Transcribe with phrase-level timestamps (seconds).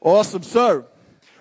[0.00, 0.42] Awesome.
[0.42, 0.84] So,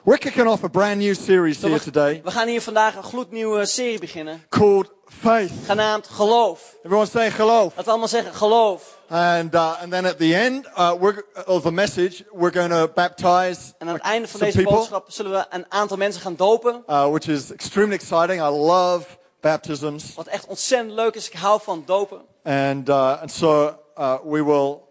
[0.03, 3.04] we're kicking off a brand new series here we, today we gaan hier vandaag een
[3.04, 5.51] gloednieuwe serie beginnen, called Faith.
[5.66, 6.76] genaamd Geloof.
[6.83, 7.63] Everyone say geloof.
[7.70, 8.97] Laten we allemaal zeggen Geloof.
[9.10, 12.88] And, uh, and then at the end uh, we're, of the message, we're going to
[12.94, 16.35] baptize En aan het einde van deze people, boodschap zullen we een aantal mensen gaan
[16.35, 16.84] dopen.
[16.88, 18.41] uh, which is extremely exciting.
[18.41, 19.05] I love
[19.41, 20.13] baptisms.
[20.16, 21.27] Wat echt ontzettend leuk is.
[21.27, 22.22] Ik hou van dopen.
[22.44, 24.81] And, uh, and so uh, we, will,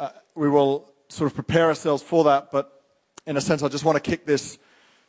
[0.00, 2.50] uh, we will sort of prepare ourselves for that.
[2.50, 2.66] But
[3.24, 4.58] in a sense, I just want to kick this,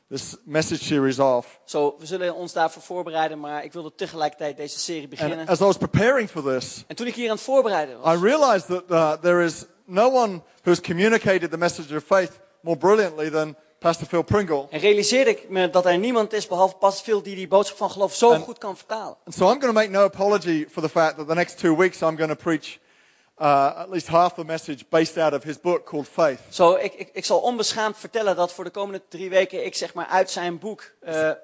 [0.09, 1.59] this message series off.
[1.65, 5.39] so, we zullen ons daarvoor voorbereiden, maar ik wilde tegelijkertijd deze serie beginnen.
[5.39, 7.99] And as I was preparing for this, En toen ik hier aan het voorbereiden I
[8.01, 12.77] was, realized that uh, there is no one who's communicated the message of faith more
[12.77, 14.67] brilliantly than Pastor Phil Pringle.
[14.69, 17.91] en realiseerde ik me dat er niemand is behalve Pastor Phil die die boodschap van
[17.91, 19.17] geloof zo goed kan vertalen.
[19.25, 21.75] And so I'm going to make no apology for the fact that the next two
[21.75, 22.79] weeks I'm going to preach
[23.41, 26.39] uh, at least half the message based out of his book called Faith.
[26.49, 29.93] Zo, ik, ik, ik zal onbeschaamd vertellen dat voor de komende drie weken ik zeg
[29.93, 31.35] maar uit zijn boek eh, eh,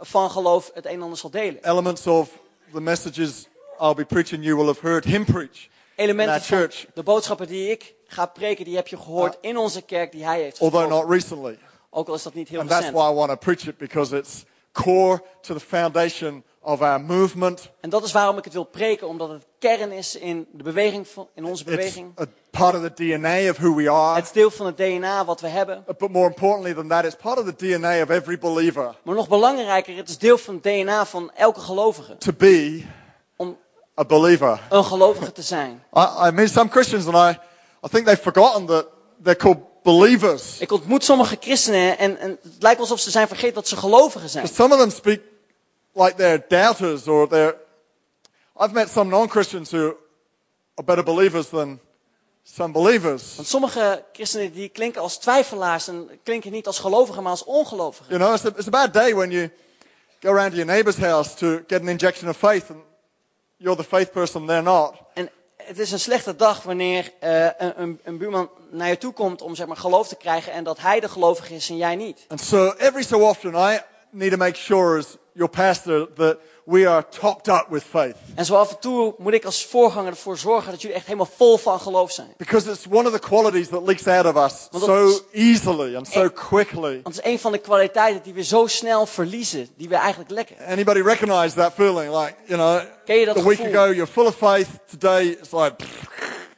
[0.00, 1.64] van geloof het een en ander zal delen.
[1.64, 2.28] Elements of
[2.72, 3.46] the messages
[3.80, 5.68] I'll be preaching you will have heard him preach.
[5.94, 6.86] Elementen van church.
[6.94, 10.40] de boodschappen die ik ga preken, die heb je gehoord in onze kerk die hij
[10.40, 11.08] heeft although gesproken.
[11.08, 11.58] not recently.
[11.90, 13.02] Ook al is dat niet heel And that's recent.
[13.02, 17.70] why I want to preach it because it's core to the foundation of our movement.
[17.80, 21.08] En dat is waarom ik het wil preken, omdat het kern is in de beweging,
[21.08, 22.12] van, in onze It's beweging.
[22.20, 24.14] a part of the DNA of who we are.
[24.16, 25.84] Het is deel van het DNA wat we hebben.
[25.98, 29.28] But more importantly than that, it's part of the DNA of every believer Maar nog
[29.28, 32.16] belangrijker, het is deel van het DNA van elke gelovige.
[32.18, 32.84] to be
[33.36, 33.58] Om
[34.00, 34.60] a believer.
[34.70, 35.82] een gelovige te zijn.
[35.96, 37.38] I, I meet some Christians and I,
[37.86, 38.86] I think they've forgotten that
[39.22, 40.58] they're called believers.
[40.58, 44.28] Ik ontmoet sommige christenen en, en het lijkt alsof ze zijn vergeten dat ze gelovigen
[44.28, 44.48] zijn.
[44.48, 45.20] Some of them speak
[45.94, 47.56] like they're doubters or they're.
[48.56, 49.96] I've met some non-Christians who
[50.76, 51.80] are better believers than
[52.42, 53.34] some believers.
[53.36, 58.06] Want sommige christenen die klinken als twijfelaars en klinken niet als gelovigen, maar als ongelovigen.
[58.08, 59.50] You know, it's a, it's a bad day when you
[60.20, 62.80] go around to your neighbor's house to get an injection of faith and
[63.56, 64.94] you're the faith person, they're not.
[65.14, 69.12] En het is een slechte dag wanneer eh, een, een, een buurman naar je toe
[69.12, 71.96] komt om zeg maar, geloof te krijgen en dat hij de gelovige is en jij
[71.96, 72.24] niet.
[72.28, 73.80] And so every so often I
[74.10, 78.14] need to make sure as your pastor that we are topped up with faith.
[78.34, 81.28] En zo af en toe moet ik als voorganger ervoor zorgen dat jullie echt helemaal
[81.36, 82.34] vol van geloof zijn.
[82.36, 86.08] Because it's one of the qualities that leaks out of us so is- easily and
[86.08, 87.00] so quickly.
[87.02, 90.30] Want het is een van de kwaliteiten die we zo snel verliezen, die we eigenlijk
[90.30, 90.56] lekken.
[90.66, 92.14] Anybody recognize that feeling?
[92.16, 93.74] Like, you know, Ken je dat a week gevoel?
[93.74, 95.74] ago you're full of faith, today it's like,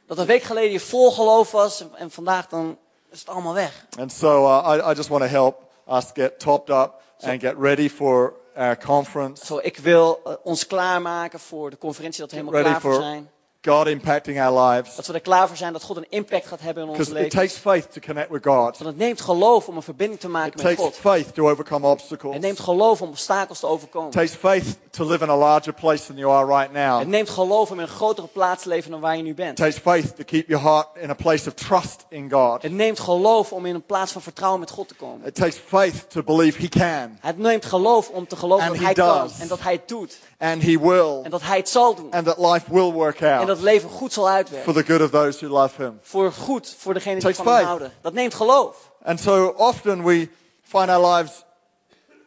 [0.06, 2.78] Dat een week geleden je vol geloof was en, en vandaag dan
[3.10, 3.86] is het allemaal weg.
[3.98, 5.56] and so uh, I, I just want to help
[5.92, 9.46] us get topped up and get ready for our conference.
[9.46, 13.30] Zo, ik wil eh, ons klaarmaken voor de conferentie, dat we helemaal klaar voor zijn.
[13.66, 14.96] God impacting our lives.
[14.96, 17.16] Dat we er klaar voor zijn, dat God een impact gaat hebben in ons Because
[17.16, 17.38] it leven.
[17.38, 18.62] takes faith to connect with God.
[18.78, 20.94] Want het neemt geloof om een verbinding te It maken met takes God.
[20.96, 22.32] faith to overcome obstacles.
[22.32, 24.10] Het neemt geloof om obstakels te It overkomen.
[24.10, 26.98] takes faith to live in a larger place than you are right now.
[26.98, 29.36] Het neemt geloof om in een grotere plaats te leven dan waar je nu It
[29.36, 29.56] bent.
[29.56, 32.62] takes faith to keep your heart in a place of trust in God.
[32.62, 35.26] Het neemt geloof om in een plaats van vertrouwen met God te komen.
[35.26, 38.84] It takes faith to believe He can Het neemt geloof om te geloven And dat
[38.84, 39.38] hij kan does.
[39.40, 40.18] en dat hij het doet.
[40.38, 42.10] and He will En dat hij het zal doen.
[42.10, 44.74] and that life will work out het leven goed zal for uitwerken.
[44.74, 45.98] the good of those who love Him.
[46.02, 47.92] Voor goed, voor degene die van hem houden.
[48.00, 48.90] Dat neemt geloof.
[49.02, 50.28] And so often we
[50.62, 51.44] find our lives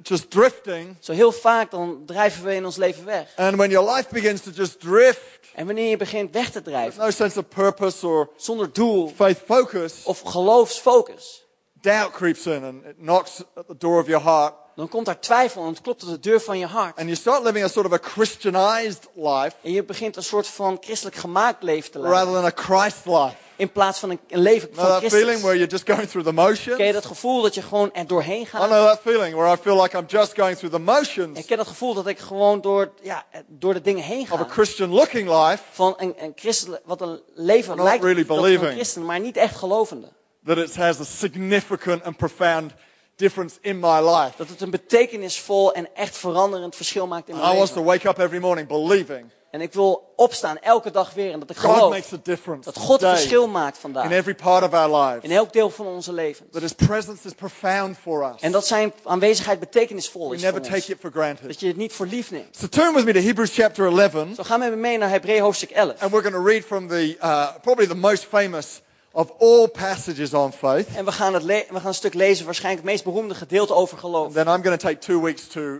[0.02, 0.96] just drifting.
[1.00, 3.34] Zo heel vaak dan drijven we in ons leven weg.
[3.36, 7.04] And when your life begins to just drift, En wanneer je begint weg te drijven,
[7.04, 11.46] no sense of purpose or zonder doel faith focus, of geloofsfocus,
[11.82, 14.54] doubt creeps in and it knocks at the door of your heart.
[14.78, 16.98] Dan komt daar twijfel en het klopt op de deur van je hart.
[16.98, 20.48] And you start living a sort of a Christianized life En je begint een soort
[20.48, 22.20] van christelijk gemaakt leven te leiden.
[22.24, 23.36] rather than a Christ life.
[23.56, 25.42] In plaats van een, een leven van that feeling Christus.
[25.42, 26.78] where you're just going through the motions?
[26.78, 28.68] Ken je dat gevoel dat je gewoon er doorheen I gaat?
[28.68, 31.58] know that feeling where I feel like I'm just going through the motions Ik ken
[31.58, 34.50] dat gevoel dat ik gewoon door, ja, door de dingen heen of a ga.
[34.50, 38.70] Christian looking life, Van een, een christelijk, wat een leven lijkt really van believing.
[38.70, 40.08] een christen, maar niet echt gelovende.
[40.46, 42.72] that it has a significant and profound
[43.18, 44.32] difference in my life.
[44.38, 47.86] Dat het een betekenisvol en echt veranderend verschil maakt in I mijn want to leven.
[47.92, 51.58] wake up every morning believing En ik wil opstaan elke dag weer en dat ik
[51.58, 54.12] God geloof makes a difference dat God today verschil maakt in vandaag.
[54.12, 55.24] every part of our lives.
[55.24, 56.50] In elk deel van onze levens.
[56.52, 58.42] That His presence is profound for us.
[58.42, 60.90] En dat zijn aanwezigheid betekenisvol We is never voor take ons.
[60.90, 61.48] it for granted.
[61.48, 62.58] Dat je het niet voor lief neemt.
[62.60, 65.42] So turn with me to Hebrews chapter 11, Zo gaan we even mee naar Hebreeën
[65.42, 66.02] hoofdstuk 11.
[66.02, 68.82] and we're going to read from the uh, probably the most famous
[69.18, 70.88] of all passages on faith.
[70.96, 73.98] En we gaan, het we gaan een stuk lezen, waarschijnlijk het meest beroemde gedeelte over
[73.98, 74.34] geloof.
[74.34, 75.80] Then I'm going to take two weeks to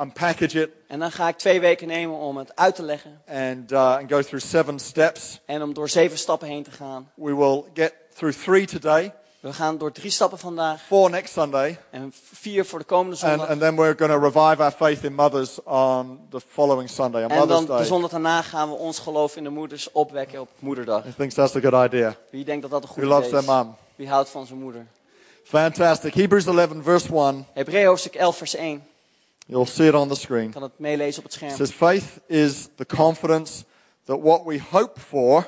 [0.00, 3.22] unpackage it En dan ga ik twee weken nemen om het uit te leggen.
[3.28, 5.40] and, uh, and go through seven steps.
[5.46, 7.10] En om door zeven stappen heen te gaan.
[7.14, 9.12] We will get through three today,
[9.46, 13.18] We gaan door drie stappen vandaag four next Sunday, en vier voor de komende and,
[13.20, 13.48] zondag.
[13.48, 17.30] and then we're going to revive our faith in mothers on the following Sunday, on
[17.30, 17.84] En Mother's dan de Day.
[17.84, 21.02] zondag daarna gaan we ons geloof in de moeders opwekken op moederdag.
[21.02, 22.16] Who thinks that's a good idea?
[22.30, 23.64] Wie denkt dat dat een goed Who loves idee their is?
[23.64, 23.74] mum?
[23.96, 24.86] Wie houdt van zijn moeder?
[25.44, 26.14] Fantastic.
[26.14, 27.46] Hebrews 11, verse 1.
[27.52, 28.82] Hebreeën hoofdstuk 11 vers 1.
[29.46, 30.50] You'll see it on the screen.
[30.50, 31.56] Kan het meelezen op het It scherm.
[31.56, 33.64] says, Faith is the confidence
[34.04, 35.46] that what we hope for,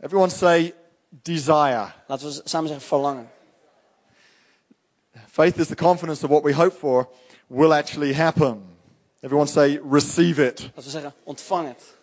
[0.00, 0.74] everyone say
[1.22, 1.92] desire.
[2.06, 3.30] Laten we samen zeggen verlangen.
[5.26, 7.08] Faith is the confidence that what we hope for
[7.46, 8.62] will actually happen.
[9.20, 10.60] Everyone say receive it.
[10.60, 11.96] Laten we zeggen ontvang het.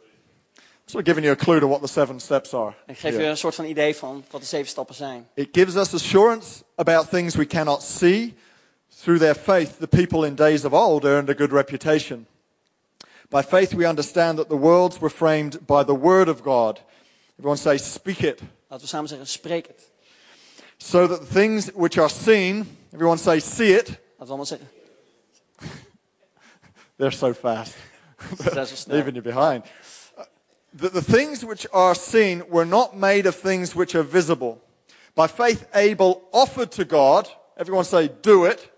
[0.85, 2.73] Sort of giving you a clue to what the seven steps are.
[2.87, 5.27] Ik geef je een soort van idee van wat de zeven stappen zijn.
[5.33, 8.35] It gives us assurance about things we cannot see.
[9.01, 12.27] Through their faith, the people in days of old earned a good reputation.
[13.29, 16.81] By faith, we understand that the worlds were framed by the word of God.
[17.37, 18.41] Everyone say, speak it.
[18.69, 19.89] Laten we samen zeggen spreek het.
[20.77, 23.87] So that the things which are seen, everyone say, see it.
[23.87, 24.69] Laten we allemaal zeggen.
[26.97, 27.73] They're so fast.
[28.43, 28.95] Ze zijn zo snel.
[28.95, 29.65] Leaving you behind.
[30.17, 30.23] Uh,
[30.77, 34.61] That the things which are seen were not made of things which are visible.
[35.15, 37.27] By faith, Abel offered to God.
[37.57, 38.71] Everyone say, do it.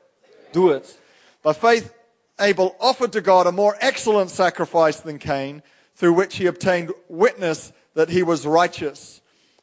[0.52, 1.00] Do it.
[1.42, 1.94] By faith,
[2.40, 5.62] Abel offered to God a more excellent sacrifice than Cain,
[5.96, 9.20] through which he obtained witness that he was righteous.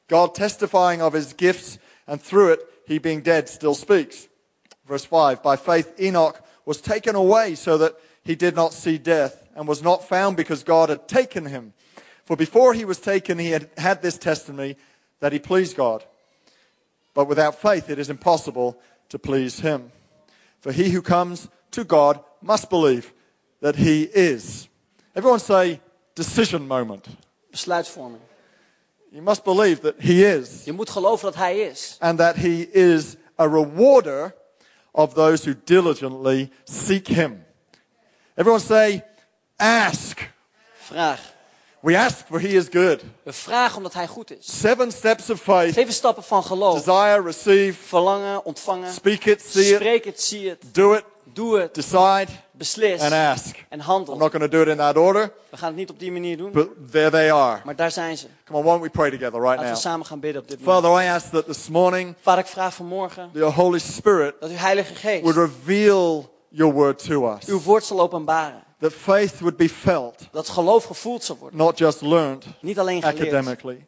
[0.08, 4.28] God testifying of his gifts, and through it, he being dead still speaks.
[4.86, 7.94] Verse 5 By faith, Enoch was taken away so that
[8.24, 11.72] he did not see death, and was not found because God had taken him.
[12.24, 14.76] For before he was taken, he had had this testimony
[15.20, 16.04] that he pleased God.
[17.14, 18.78] But without faith, it is impossible
[19.08, 19.90] to please him.
[20.60, 23.12] For he who comes to God must believe
[23.60, 24.68] that he is.
[25.16, 25.80] Everyone say,
[26.14, 27.08] decision moment.
[27.52, 28.20] Besluitvorming.
[29.10, 31.96] You must believe that he is, Je moet geloven dat hij is.
[32.00, 33.04] and that he is
[33.40, 34.34] a rewarder
[34.90, 37.44] of those who diligently seek him.
[38.34, 39.04] Everyone say,
[39.56, 40.30] ask.
[40.78, 41.18] Vraag.
[41.80, 43.02] We ask for he is good.
[43.22, 44.60] We vragen omdat hij goed is.
[44.60, 46.74] Seven steps of faith Zeven stappen van geloof.
[46.84, 48.92] desire, receive, Verlangen, ontvangen.
[48.92, 50.62] speak it, see it, Spreek het, zie het.
[50.72, 51.74] do it, Doe het.
[51.74, 52.26] decide,
[52.58, 53.00] Beslis.
[53.00, 53.56] and ask.
[53.68, 54.16] En I'm handel.
[54.16, 56.36] not going to do it in that order, We gaan het niet op die manier
[56.36, 56.52] doen.
[56.52, 57.60] but there they are.
[57.64, 58.26] Maar daar zijn ze.
[58.44, 59.76] Come on, why don't we pray together right Laten we now?
[59.80, 60.84] samen gaan bidden op dit moment.
[60.84, 64.56] Father, I ask that this morning Vader, ik vraag vanmorgen the Holy Spirit dat uw
[64.56, 67.46] Heilige Geest would reveal your word to us.
[67.46, 68.62] uw woord zal openbaren.
[68.80, 71.58] That faith would be felt, Dat geloof gevoeld zal worden.
[71.58, 73.86] not just learned Niet alleen geleerd, academically.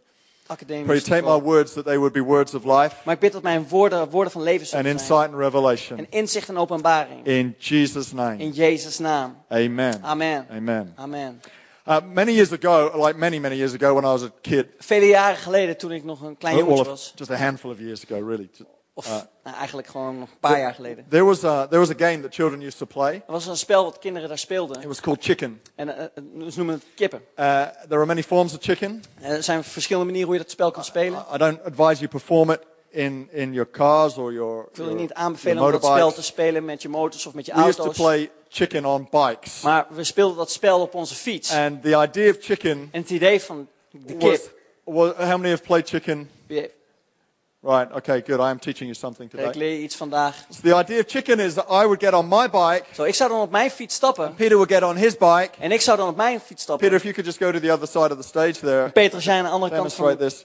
[0.57, 1.05] Pray, academisch.
[1.05, 3.69] take my words that they would be words of life Maar ik bid dat mijn
[3.69, 4.97] woorden woorden van leven and zullen zijn.
[4.97, 5.99] insight and revelation.
[5.99, 7.27] En inzicht en openbaring.
[7.27, 8.37] In Jesus' name.
[8.39, 9.37] In Jezus' naam.
[9.49, 10.03] Amen.
[10.03, 10.47] Amen.
[10.51, 10.93] Amen.
[10.97, 11.41] Amen.
[11.89, 15.07] Uh, many years ago, like many, many years ago when I was a kid, Vele
[15.07, 17.13] jaren geleden, toen ik nog een klein well, jongetje was.
[17.17, 18.51] just a handful of years ago, really,
[18.95, 19.13] Of Uh,
[19.45, 21.07] nou, eigenlijk gewoon een paar jaar geleden.
[21.09, 23.15] there was, a, there was a game that children used to play.
[23.15, 24.87] Er was een spel wat kinderen daar It speelden.
[24.89, 25.61] was called chicken.
[25.75, 26.05] En eh,
[26.49, 27.19] ze noemen het kippen.
[27.37, 29.03] Uh, there are many forms of chicken.
[29.21, 31.25] Eh, Er zijn verschillende manieren hoe je dat spel kan spelen.
[31.35, 34.95] I don't advise you perform it in, in your cars or your, Ik wil je
[34.95, 37.77] niet aanbevelen om dat spel te spelen met je motors of met je We used
[37.77, 37.97] to auto's.
[38.03, 39.61] play chicken on bikes.
[39.63, 41.53] Maar we speelden dat spel op onze fiets.
[41.55, 44.53] And the idea of chicken En het idee van de was, kip.
[44.85, 46.31] was how many have played chicken?
[47.63, 48.41] Right, okay, good.
[48.41, 49.53] I am teaching you something Ik today.
[49.55, 50.35] leer je iets vandaag.
[50.49, 53.15] So the idea of chicken is that I would get on my bike, Zo, ik
[53.15, 54.35] zou dan op mijn fiets stappen.
[54.35, 55.51] Peter would get on his bike.
[55.59, 56.89] En ik zou dan op mijn fiets stappen.
[56.89, 59.15] Peter, if you could just go to the other side of the stage there, Peter
[59.15, 60.45] als jij aan de andere kant van this.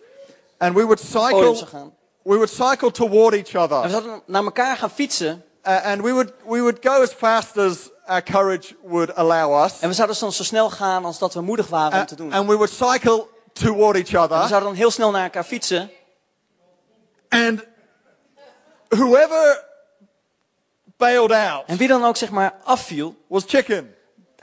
[0.58, 1.94] And we would cycle, gaan.
[2.24, 3.90] we would cycle toward each En we other.
[3.90, 5.44] zouden naar elkaar gaan fietsen.
[5.68, 9.80] Uh, and we would, we would go as fast as our courage would allow us.
[9.80, 12.34] En we zouden dan zo snel gaan als dat we moedig waren om te doen.
[12.34, 14.48] and we would cycle toward each En we other.
[14.48, 15.92] zouden dan heel snel naar elkaar fietsen.
[17.36, 17.64] And
[18.90, 19.64] whoever
[20.98, 23.96] bailed out En wie dan ook zeg maar afviel, was chicken.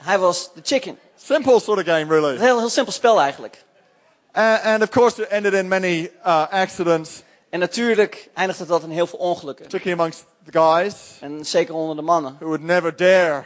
[0.03, 0.99] hij was de chicken.
[1.15, 2.37] Simple sort of game, Een really.
[2.39, 3.63] heel, heel simpel spel eigenlijk.
[4.37, 8.89] Uh, and of course, it ended in many uh, accidents, En natuurlijk eindigde dat in
[8.89, 9.65] heel veel ongelukken.
[9.65, 12.35] particularly amongst the guys En zeker onder de mannen.
[12.39, 13.45] who would never dare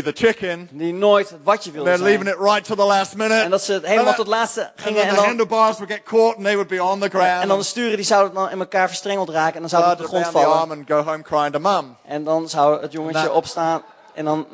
[0.00, 0.68] be the chicken.
[0.70, 2.38] Die nooit het watje wilden They're leaving zijn.
[2.40, 3.34] it right to the last minute.
[3.42, 4.94] En dat ze het helemaal And tot het laatste and gingen.
[5.00, 7.42] then En the dan, handlebars would get caught and they would be on the ground.
[7.42, 9.54] en dan de sturen die zouden dan in elkaar verstrengeld raken.
[9.54, 10.58] En dan zouden ze op de grond vallen.
[10.60, 11.96] arm and go home crying to mum.
[12.06, 13.82] En dan zou het jongetje That- opstaan.
[14.14, 14.46] En dan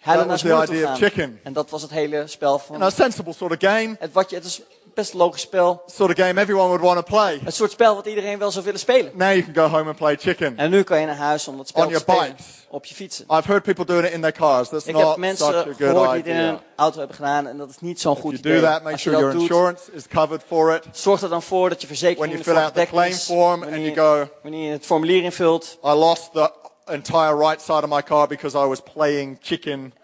[0.00, 1.08] huilen naar was zijn the moeder toe idea of gaan.
[1.08, 1.40] chicken.
[1.42, 3.96] En dat was het hele spel van know, a sensible sort of game.
[3.98, 4.36] het watje.
[4.36, 4.60] Het is
[4.94, 5.82] best een logisch spel.
[5.86, 7.40] Sort of game everyone would want to play.
[7.44, 9.12] Het soort spel wat iedereen wel zou willen spelen.
[9.14, 10.58] Now you can go home and play chicken.
[10.58, 12.36] En nu kan je naar huis om dat spel On te your spelen.
[12.36, 12.66] bikes.
[12.68, 13.24] Op je fietsen.
[13.28, 14.68] I've heard people doing it in their cars.
[14.68, 17.16] That's Ik heb not such mensen a good gehoord die het in een auto hebben
[17.16, 18.60] gedaan en dat is niet zo'n goed idee.
[18.60, 20.84] do that, make Als je sure your doet, insurance is covered for it.
[20.92, 23.24] zorg er dan voor dat je When verzekering you fill out the claim is.
[23.24, 23.94] form and Wanneer, you
[24.26, 25.78] go, wanneer je het formulier invult.
[25.84, 26.52] I lost the
[26.86, 29.94] entire right side of my car because I was playing chicken.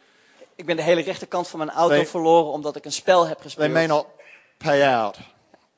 [0.57, 3.35] Ik ben de hele rechterkant van mijn auto They- verloren omdat ik een spel heb
[3.37, 3.73] They gespeeld.
[3.73, 4.07] may not
[4.59, 5.17] pay out.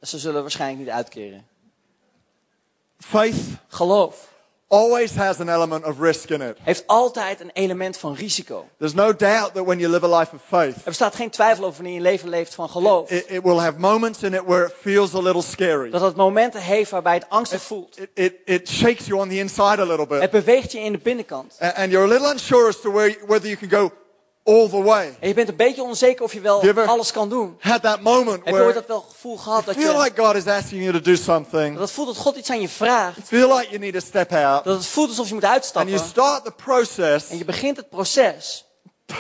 [0.03, 1.47] Ze zullen waarschijnlijk niet uitkeren.
[2.99, 3.35] Faith
[3.69, 4.29] Geloof
[4.69, 6.57] always has an element of risk in it.
[6.63, 8.69] heeft altijd een element van risico.
[8.79, 11.65] There's no doubt that when you live a life of faith, Er bestaat geen twijfel
[11.65, 13.11] over wanneer je een leven leeft van geloof.
[13.11, 15.91] it, it will have moments in it where it feels a little scary.
[15.91, 17.99] Dat het momenten heeft waarbij het angstig voelt.
[17.99, 20.21] It, it, it shakes you on the inside a little bit.
[20.21, 21.59] Het beweegt je in de binnenkant.
[21.63, 23.91] A- And you're a little unsure as to where, whether you can go
[24.55, 25.17] all the way.
[25.21, 27.57] En je bent een beetje onzeker of je wel her- alles kan doen.
[27.61, 30.23] Had that moment Heb je ooit you dat wel gevoel gehad dat feel je like
[30.23, 32.69] God is asking you to do something, dat het voelt dat God iets aan je
[32.69, 33.19] vraagt?
[33.25, 35.93] feel like you need to step out, Dat het voelt alsof je moet and uitstappen.
[35.93, 38.65] you start the process, En je begint het proces.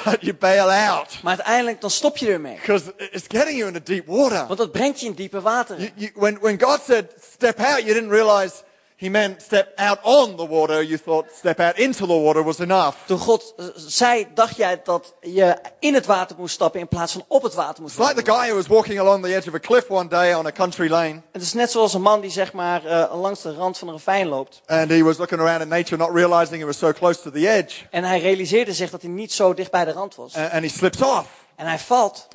[0.05, 2.55] but you bail out Maar uiteindelijk dan stop je ermee.
[2.55, 4.47] because it's getting you into deep water.
[4.47, 5.79] Want dat brengt je in diepe water.
[5.79, 8.55] You, you, when, when God said step out, you didn't realize
[9.01, 10.83] He meant step out on the water.
[10.85, 12.97] You thought step out into the water was enough.
[13.07, 17.13] Toen God eh, zei, dacht jij dat je in het water moest stappen in plaats
[17.13, 19.49] van op het water moest It's like the guy who was walking along the edge
[19.49, 22.21] of a cliff one day on a country lane, Het is net zoals een man
[22.21, 24.61] die zeg maar eh, langs de rand van een ravijn loopt.
[24.67, 27.49] and he was looking around at nature, not realizing he was so close to the
[27.49, 30.35] edge, En hij realiseerde zich dat hij niet zo dicht bij de rand was.
[30.35, 31.29] and, and he slips off.
[31.57, 32.29] En hij valt.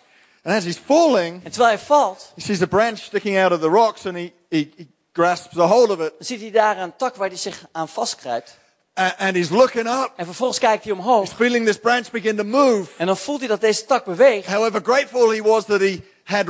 [0.44, 3.60] And as he's falling, En terwijl hij valt, he sees a branch sticking out of
[3.60, 6.78] the rocks, and he, he, he grasps a hold of it, dan ziet hij daar
[6.78, 8.58] een tak waar hij zich aan vastkruipt.
[8.94, 10.12] and, and he's looking up.
[10.16, 11.30] En vervolgens kijkt hij He's omhoog.
[11.36, 12.90] feeling this branch begin to move.
[12.98, 14.48] En dan voelt hij dat deze tak beweegt.
[14.48, 16.46] However grateful he was that he had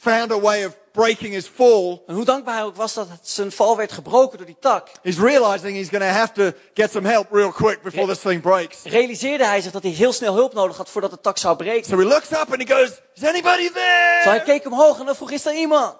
[0.00, 3.52] found a way of breaking his fall, En hoe dankbaar hij ook was dat zijn
[3.52, 4.88] val werd gebroken door die tak.
[5.02, 8.42] he's realizing he's going to have to get some help real quick before this thing
[8.42, 8.76] breaks.
[8.84, 11.84] Realiseerde hij zich dat hij heel snel hulp nodig had voordat de tak zou breken.
[11.90, 14.42] So he looks up and he goes, Is anybody Zo hij there?
[14.44, 15.96] keek omhoog en dan vroeg, is er iemand?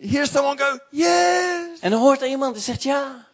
[0.00, 1.80] He hears someone go, Yes.
[1.80, 3.26] En dan hoort er iemand die zegt, ja,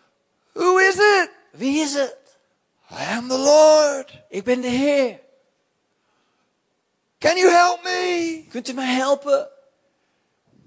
[0.52, 1.30] Who is it?
[1.50, 2.16] wie is het?
[2.90, 4.10] I am the Lord.
[4.28, 5.20] Ik ben de Heer.
[7.18, 8.44] Can you help me?
[8.50, 9.48] Kunt u mij helpen?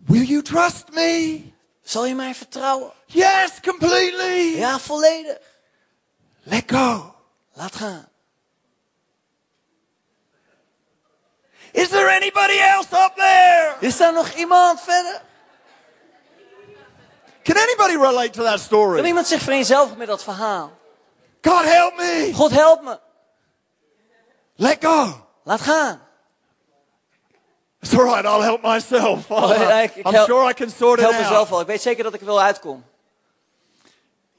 [0.05, 1.41] Will you trust me?
[1.83, 2.91] Zal je mij vertrouwen?
[3.05, 4.57] Yes, completely.
[4.57, 5.37] Ja, volledig.
[6.43, 7.15] Let go.
[7.53, 8.07] Laat gaan.
[11.71, 13.75] Is there anybody else up there?
[13.79, 15.21] Is daar nog iemand verder?
[17.49, 18.97] Can anybody relate to that story?
[18.97, 20.71] Kan iemand zich vereenzelvigen met dat verhaal?
[21.41, 22.31] God help me.
[22.35, 22.99] God help me.
[24.55, 25.25] Let go.
[25.43, 26.01] Laat gaan.
[27.81, 28.25] It's all right.
[28.25, 29.31] I'll help myself.
[29.31, 31.49] Oh, ja, ik- ik I'm help- sure I can sort it help mezelf out.
[31.49, 31.59] wel.
[31.61, 32.83] Ik weet zeker dat ik er wel uitkom.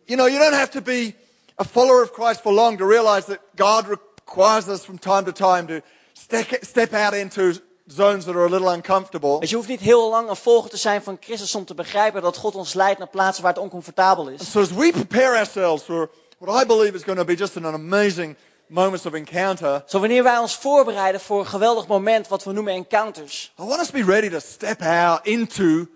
[0.05, 1.14] You know, you don't have to be
[1.61, 5.33] a follower of Christ for long to realize that God requires us from time to
[5.33, 7.52] time to step, step out into
[7.92, 9.40] zones that are a little uncomfortable.
[9.40, 12.23] Dus je hoeft niet heel lang een volger te zijn van Christus om te begrijpen
[12.23, 14.50] dat God ons leidt naar plaatsen waar het oncomfortabel is.
[14.50, 17.64] So as we prepare ourselves for what I believe is going to be just an
[17.64, 22.52] amazing moments of encounter, Zo wanneer wij ons voorbereiden voor een geweldig moment wat we
[22.52, 23.52] noemen encounters.
[23.61, 25.87] I want us to be ready to step out into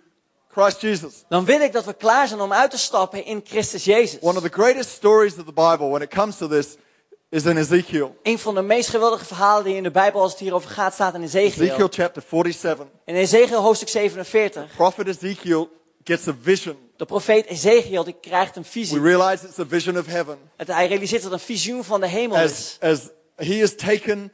[0.53, 1.25] Christ Jesus.
[1.29, 4.21] Dan wil ik dat we klaar zijn om uit te stappen in Christus Jezus.
[4.21, 6.77] One of the greatest stories of the Bible when it comes to this
[7.35, 8.17] is in Ezekiel.
[8.23, 11.15] Een van de meest geweldige verhalen die in de Bijbel als het hierover gaat staat
[11.15, 11.89] in Ezekiel Ezekiel.
[11.91, 12.87] chapter 47.
[13.05, 14.67] In Ezekiel hoofdstuk 47.
[14.77, 15.71] Prophet Ezekiel
[16.05, 16.77] gets a vision.
[16.97, 19.01] De profeet Ezekiel die krijgt een We visie.
[19.01, 20.39] realize it's a vision of heaven.
[20.57, 22.77] Het, hij realiseert dat het een visioen van de hemel As, is.
[22.81, 22.99] as
[23.37, 24.33] he is taken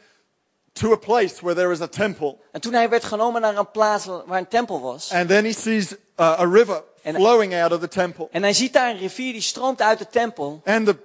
[0.73, 2.37] to a place where there is a temple.
[2.53, 5.13] En toen hij werd genomen naar een plaats waar een tempel was.
[5.13, 8.29] And then he sees uh, a river flowing out of the temple.
[8.31, 10.61] En hij ziet daar een rivier die stroomt uit de tempel.
[10.65, 10.97] And the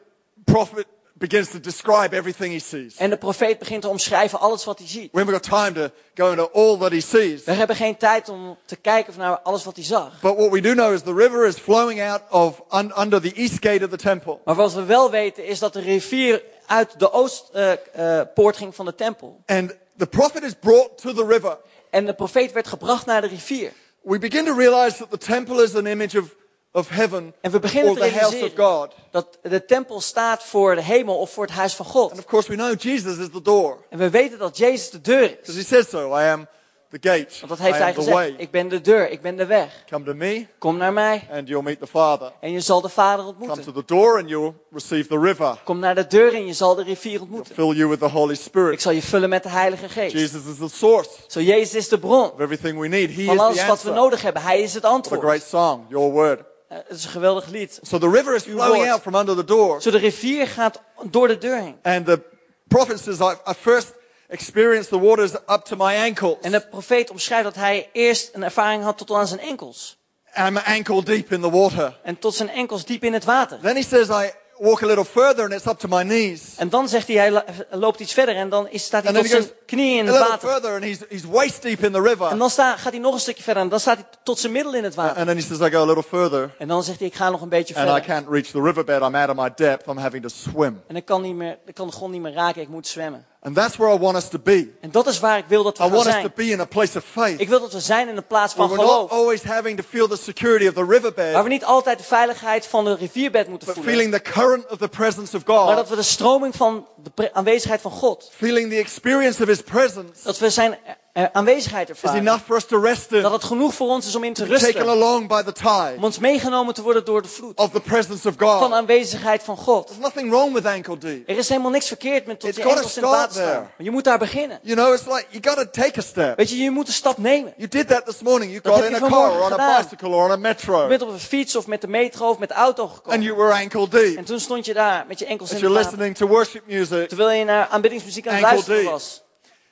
[0.46, 0.86] prophet
[1.18, 2.96] begins to describe everything he sees.
[2.98, 5.12] En de profeet begint te omschrijven alles wat hij ziet.
[5.12, 7.44] We haven't got time to go into all that he sees.
[7.44, 10.22] We hebben geen tijd om te kijken naar alles wat hij zag.
[10.22, 13.34] But what we do know is the river is flowing out of un, under the
[13.34, 14.40] east gate of the temple.
[14.46, 18.96] Maar wat we wel weten is dat de rivier uit de oostpoort ging van de
[18.96, 19.42] tempel.
[19.46, 21.58] And the prophet is brought to the river.
[21.90, 23.72] En de profeet werd gebracht naar de rivier.
[24.02, 26.36] We begin to realize that the temple is an image of,
[26.76, 28.92] of heaven En we beginnen or te the house of God.
[29.12, 32.10] dat de tempel staat voor de hemel of voor het huis van God.
[32.12, 33.78] And of course we know Jesus is the door.
[33.90, 35.30] En we weten dat Jezus de deur is.
[35.36, 36.10] Because he says so.
[36.20, 36.48] I am
[36.90, 37.28] the gate.
[37.40, 38.16] Want dat heeft I hij the gezegd.
[38.16, 38.36] way.
[38.38, 39.84] Ik ben de deur, ik ben de weg.
[39.90, 42.32] Come to me Kom naar mij and you'll meet the Father.
[42.40, 43.64] en je zal de Vader Come ontmoeten.
[43.64, 45.62] to the door and you'll receive the river.
[45.64, 47.56] Kom naar de deur en je zal de rivier ontmoeten.
[47.56, 48.82] Fill you with the Holy Ik Spirit.
[48.82, 50.14] zal je vullen met de Heilige Geest.
[50.14, 53.10] Jesus is the source Zo, Jezus is de bron of everything we need.
[53.16, 54.42] He is van the alles wat we nodig hebben.
[54.42, 55.22] Hij is het What a antwoord.
[55.22, 56.40] great song, your word.
[56.68, 57.80] Eh, Het is een geweldig lied.
[57.82, 59.82] So the river is flowing out from under the door.
[59.82, 61.78] Zo, de rivier gaat door de deur heen.
[61.82, 62.22] And the
[62.68, 63.94] prophet says, I, I first
[64.28, 66.38] experienced the waters up to my ankles.
[66.42, 69.98] En de profeet omschrijft dat hij eerst een ervaring had tot aan zijn enkels.
[70.38, 72.00] I'm ankle deep in the water.
[72.04, 73.60] En tot zijn enkels diep in het water.
[73.62, 76.42] Then he says, I walk a little further and it's up to my knees.
[76.58, 79.98] En dan zegt hij, hij loopt iets verder en dan staat hij tot zijn knieën
[79.98, 80.50] in het water.
[80.50, 82.28] further and he's, he's waist deep in the river.
[82.28, 84.52] En dan sta, gaat hij nog een stukje verder en dan staat hij tot zijn
[84.52, 85.18] middel in het water.
[85.18, 87.30] And then he says, I go a little further En dan zegt hij, ik ga
[87.30, 88.10] nog een beetje and I verder.
[88.10, 89.02] can't reach the riverbed.
[89.02, 89.88] I'm out of my depth.
[89.88, 90.82] I'm having to swim.
[90.88, 93.26] En ik kan, niet meer, ik kan de grond niet meer raken, ik moet zwemmen.
[93.46, 94.68] And that's where I want us to be.
[94.82, 96.32] En dat is waar ik wil dat we I gaan want us to zijn.
[96.36, 97.40] be in a place of faith.
[97.40, 99.22] Ik wil dat we zijn in een plaats van Where we're not geloof.
[99.22, 102.66] always having to feel the security of the Waar riverbed, we niet altijd de veiligheid
[102.68, 103.94] van de rivierbed moeten but voelen.
[103.94, 105.90] feeling the current of the presence of Maar dat God.
[105.90, 108.32] we de stroming van de aanwezigheid van God.
[108.36, 110.78] Feeling the experience of His presence Dat we zijn
[111.16, 112.20] eh, aanwezigheid is ervaren.
[112.28, 113.22] enough for us to rest in.
[113.22, 114.88] Dat het genoeg voor ons is om in te Taken rusten.
[114.90, 117.58] along by the tide Om ons meegenomen te worden door de vloed.
[117.58, 118.72] of the presence of Van God.
[118.72, 119.88] aanwezigheid van God.
[119.88, 121.30] There's nothing wrong with ankle deep.
[121.30, 123.62] Er is helemaal niks verkeerd met tot It's je gotta enkels in het water staan.
[123.62, 124.60] Maar je moet daar beginnen.
[124.62, 126.38] You know, it's like you got to take a step.
[126.38, 127.54] Weet je, je moet een stap nemen.
[127.58, 128.52] You did that this morning.
[128.52, 130.88] You got in je a car or on a bicycle or on a Je metro
[130.88, 133.22] bent op een fiets of met de metro of met de auto and gekomen.
[133.22, 134.18] you were ankle deep.
[134.18, 135.90] En toen stond je daar met je enkels As in het water.
[135.90, 138.92] listening to worship music, Terwijl je naar aanbiddingsmuziek aan het luisteren deep.
[138.92, 139.24] was.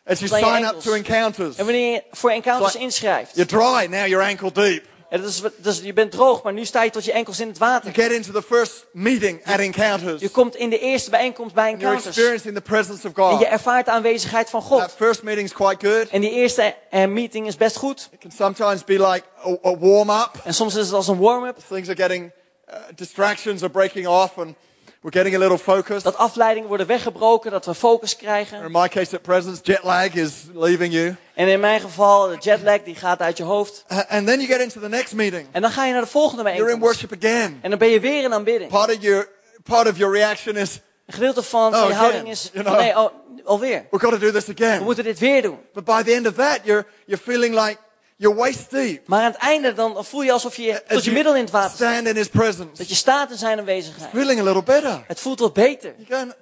[0.05, 0.83] As you sign up enkels.
[0.83, 3.35] to encounters, En wanneer je voor encounters Like- inschrijft.
[3.35, 4.83] you're dry, now you're ankle deep.
[5.09, 7.47] En dat is, dus je bent droog, maar nu sta je tot je enkels in
[7.47, 7.91] het water.
[7.91, 10.21] You get into the first meeting at encounters.
[10.21, 12.15] Je komt in de eerste bijeenkomst bij You're encounters.
[12.15, 13.43] experiencing the presence of En je God.
[13.47, 14.91] ervaart de aanwezigheid van That God.
[14.97, 16.07] first meeting's quite good.
[16.09, 18.09] En die eerste eh, meeting is best goed.
[18.11, 20.29] It can sometimes be like a, a warm up.
[20.43, 21.57] En soms is het als een warm-up.
[21.69, 22.31] Things are getting,
[22.69, 24.55] uh, distractions are breaking off and
[25.03, 26.03] we're getting a little focused.
[26.03, 28.63] Dat afleidingen worden weggebroken, dat we focus krijgen.
[28.63, 31.15] In my case at present, jet lag is leaving you.
[31.35, 33.85] En in mijn geval, de jetlag die gaat uit je hoofd.
[33.91, 35.47] Uh, and then you get into the next meeting.
[35.51, 37.01] En dan ga je naar de volgende You're in bijeenkomst.
[37.01, 37.59] worship again.
[37.61, 38.69] En dan ben je weer in aanbidding.
[38.71, 39.29] Part of your,
[39.63, 42.77] part of your reaction is, Een gedeelte van, Oh, je houding is, you know.
[42.79, 43.09] nee, oh,
[43.45, 43.85] alweer.
[43.91, 44.83] we've got to do this We again.
[44.83, 45.57] moeten dit weer doen.
[45.73, 47.77] But by the end of that, you're, you're feeling like
[48.17, 49.07] you're waist deep.
[49.07, 51.75] Maar aan het einde dan voel je alsof je tot je middel in het water
[51.75, 51.91] staat.
[51.93, 52.69] stand in his presence.
[52.77, 54.09] Dat je staat in zijn aanwezigheid.
[54.09, 55.03] Feeling a little better.
[55.07, 55.93] Het voelt wat beter.
[55.97, 56.33] You're going,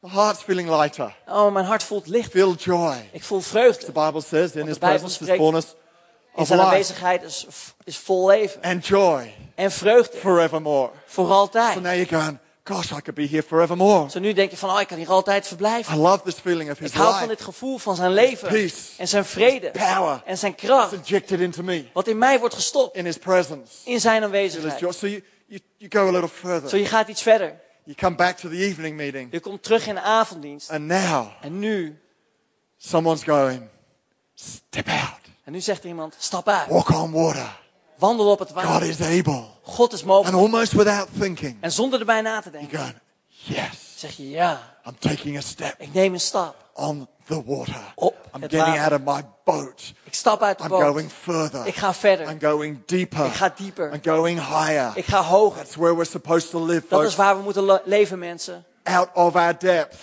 [0.00, 1.14] my heart's feeling lighter.
[1.28, 2.30] Oh, mijn hart voelt licht.
[2.30, 3.08] Feel joy.
[3.12, 3.84] Ik voel vreugde.
[3.84, 5.66] The Bible says in his presence is fullness
[6.36, 7.46] In zijn aanwezigheid is,
[7.84, 8.62] is vol leven.
[8.62, 10.18] and joy En vreugde.
[10.18, 10.90] forevermore.
[11.06, 11.74] Voor So altijd.
[11.82, 14.10] now you're going, gosh, I could be here forevermore.
[14.10, 15.94] Zo nu denk je van, oh, ik kan hier altijd verblijven.
[15.94, 18.48] I love this feeling of his Ik hou van dit gevoel van zijn leven.
[18.48, 19.70] peace, En zijn vrede.
[19.70, 20.22] power.
[20.24, 20.92] En zijn kracht.
[20.92, 22.96] injected into me Wat in mij wordt gestopt.
[22.96, 23.72] in his presence.
[23.84, 24.94] In zijn aanwezigheid.
[24.94, 26.78] So you, you, you go a little Zo further.
[26.78, 27.60] je gaat iets verder.
[27.84, 29.28] You come back to the evening meeting.
[29.32, 30.70] Je komt terug in de avonddienst.
[30.70, 32.00] And now En nu.
[32.76, 33.62] someone's going,
[34.34, 35.18] step out.
[35.44, 36.68] En nu zegt iemand, stap uit.
[36.68, 37.58] Walk on water.
[38.00, 38.88] Wandel op het God water.
[38.88, 39.44] is able.
[39.62, 40.36] God is And mogelijk.
[40.36, 42.78] almost without thinking, En zonder erbij na te denken.
[42.78, 42.94] going,
[43.28, 46.56] yes, Zeg je, ja, I'm taking a step ik neem een stap.
[46.74, 47.92] on the water.
[47.94, 48.92] Op I'm het getting water.
[48.92, 49.92] out of my boat.
[50.04, 50.82] Ik stap uit de I'm boot.
[50.82, 51.66] going further.
[51.66, 52.30] Ik ga verder.
[52.30, 53.24] I'm going deeper.
[53.26, 53.92] Ik ga dieper.
[53.94, 54.92] I'm going higher.
[54.94, 55.56] Ik ga hoger.
[55.62, 57.06] That's where we're supposed to live, Dat folks.
[57.06, 58.64] is waar we moeten le- leven, mensen.
[58.82, 59.96] Out of our depth.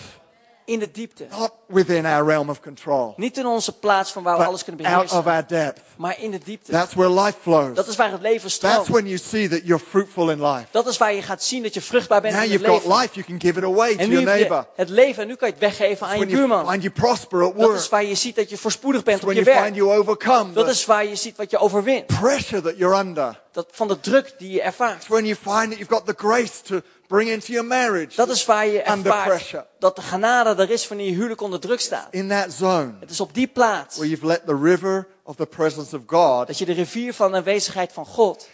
[0.68, 1.26] In de diepte.
[1.30, 3.14] Not within our realm of control.
[3.16, 5.32] Niet in onze plaats van waar we alles kunnen out of beheersen.
[5.32, 5.80] our depth.
[5.96, 6.70] Maar in de diepte.
[6.72, 7.74] That's where life flows.
[7.74, 8.88] Dat is waar het leven That's stroomt.
[8.88, 10.66] when you see that you're fruitful in life.
[10.70, 12.86] Dat is waar je gaat zien dat je vruchtbaar bent Now in het you've got
[12.88, 13.00] leven.
[13.02, 14.66] life, you can give it away to En your heb je neighbor.
[14.74, 16.68] het leven en nu kan je het weggeven aan je buurman.
[16.70, 17.78] find you prosper at Dat work.
[17.78, 19.76] is waar je ziet dat je voorspoedig bent It's op je you find werk.
[19.76, 22.06] you overcome Dat is waar je ziet wat je overwint.
[22.06, 23.40] pressure that you're under.
[23.52, 24.96] Dat van de druk die je ervaart.
[24.96, 28.16] It's when you find that you've got the grace to bring into your marriage.
[28.16, 31.80] Dat is waar je ervaart dat de genade er is wanneer je huwelijk onder druk
[31.80, 32.08] staat.
[32.10, 35.46] In that zone Het is op die plaats where you've let the river of the
[35.46, 38.48] presence of God dat je de rivier van de aanwezigheid van God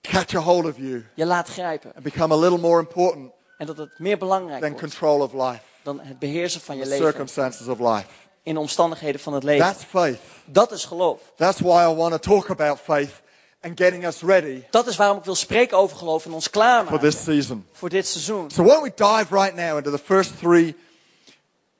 [0.00, 1.92] catch a hold of you je laat grijpen.
[1.94, 5.32] and become a little more important En dat het meer belangrijk than wordt control of
[5.32, 8.06] life, dan het beheersen van je leven circumstances of life.
[8.42, 9.66] in de omstandigheden van het leven.
[9.66, 10.18] That's faith.
[10.44, 11.20] Dat is geloof.
[11.36, 13.21] That's why I want to talk about faith
[13.62, 17.00] and getting us ready Dat is waarom ik wil spreken over geloof en ons klaarmaken
[17.00, 17.66] for this season.
[17.72, 18.50] voor dit seizoen.
[18.50, 20.76] So why don't we dive right now into the first three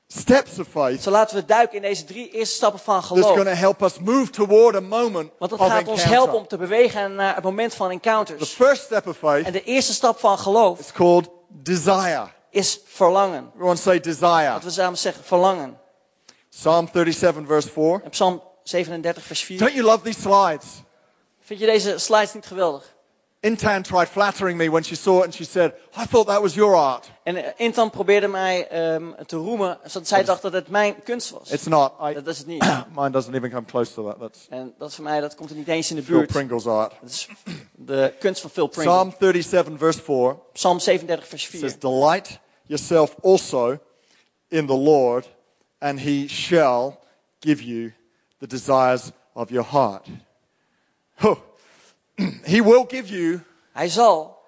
[0.07, 3.25] steps of faith Zo laten we duiken in deze drie eerste stappen van that's geloof.
[3.35, 6.35] going to help us move toward a moment Want dat gaat ons helpen encounter.
[6.39, 8.49] om te bewegen naar het moment van The encounters.
[8.49, 12.27] first step of faith En de eerste stap van geloof is called desire.
[12.49, 13.47] is verlangen.
[13.53, 14.51] Everyone say desire.
[14.51, 15.77] Dat we samen zeggen verlangen.
[16.49, 18.01] Psalm 37 verse 4.
[18.03, 19.57] En Psalm 37 vers 4.
[19.59, 20.65] Don't you love these slides?
[21.43, 22.95] Vind je deze slides niet geweldig?
[23.39, 26.53] Intan tried flattering me when she saw it and she said, I thought that was
[26.53, 27.11] your art.
[27.23, 31.29] En eh, Intan probeerde mij ehm, te roemen, zodat zij dacht dat het mijn kunst
[31.29, 31.51] was.
[31.51, 31.93] It's not.
[32.01, 32.63] I, Dat is het niet.
[32.95, 34.19] mine doesn't even come close to that.
[34.19, 36.31] That's En dat voor mij, dat komt er niet eens in de Phil buurt.
[36.31, 36.93] Pringle's art.
[37.01, 37.27] Dat is
[37.71, 38.93] de kunst van Phil Pringle.
[38.93, 41.59] Psalm 37 verse 4 Psalm 37 vers 4.
[41.59, 43.79] says, Delight yourself also
[44.47, 45.29] in the Lord
[45.77, 46.99] and he shall
[47.39, 47.93] give you
[48.39, 50.07] the desires of your heart.
[51.23, 51.37] Oh.
[52.53, 53.39] he will give you
[53.71, 54.41] Hij zal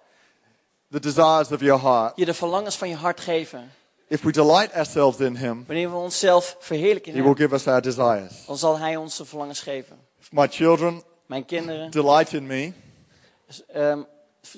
[0.91, 2.13] the desires of your heart.
[2.15, 3.71] je de verlangens van je hart geven.
[4.07, 7.53] If we delight ourselves in him, Wanneer we onszelf verheerlijken in he will hem, give
[7.55, 8.45] us our desires.
[8.45, 9.99] dan zal hij ons de verlangens geven.
[10.19, 12.71] If my children Mijn kinderen delight in me
[13.67, 14.01] ehm,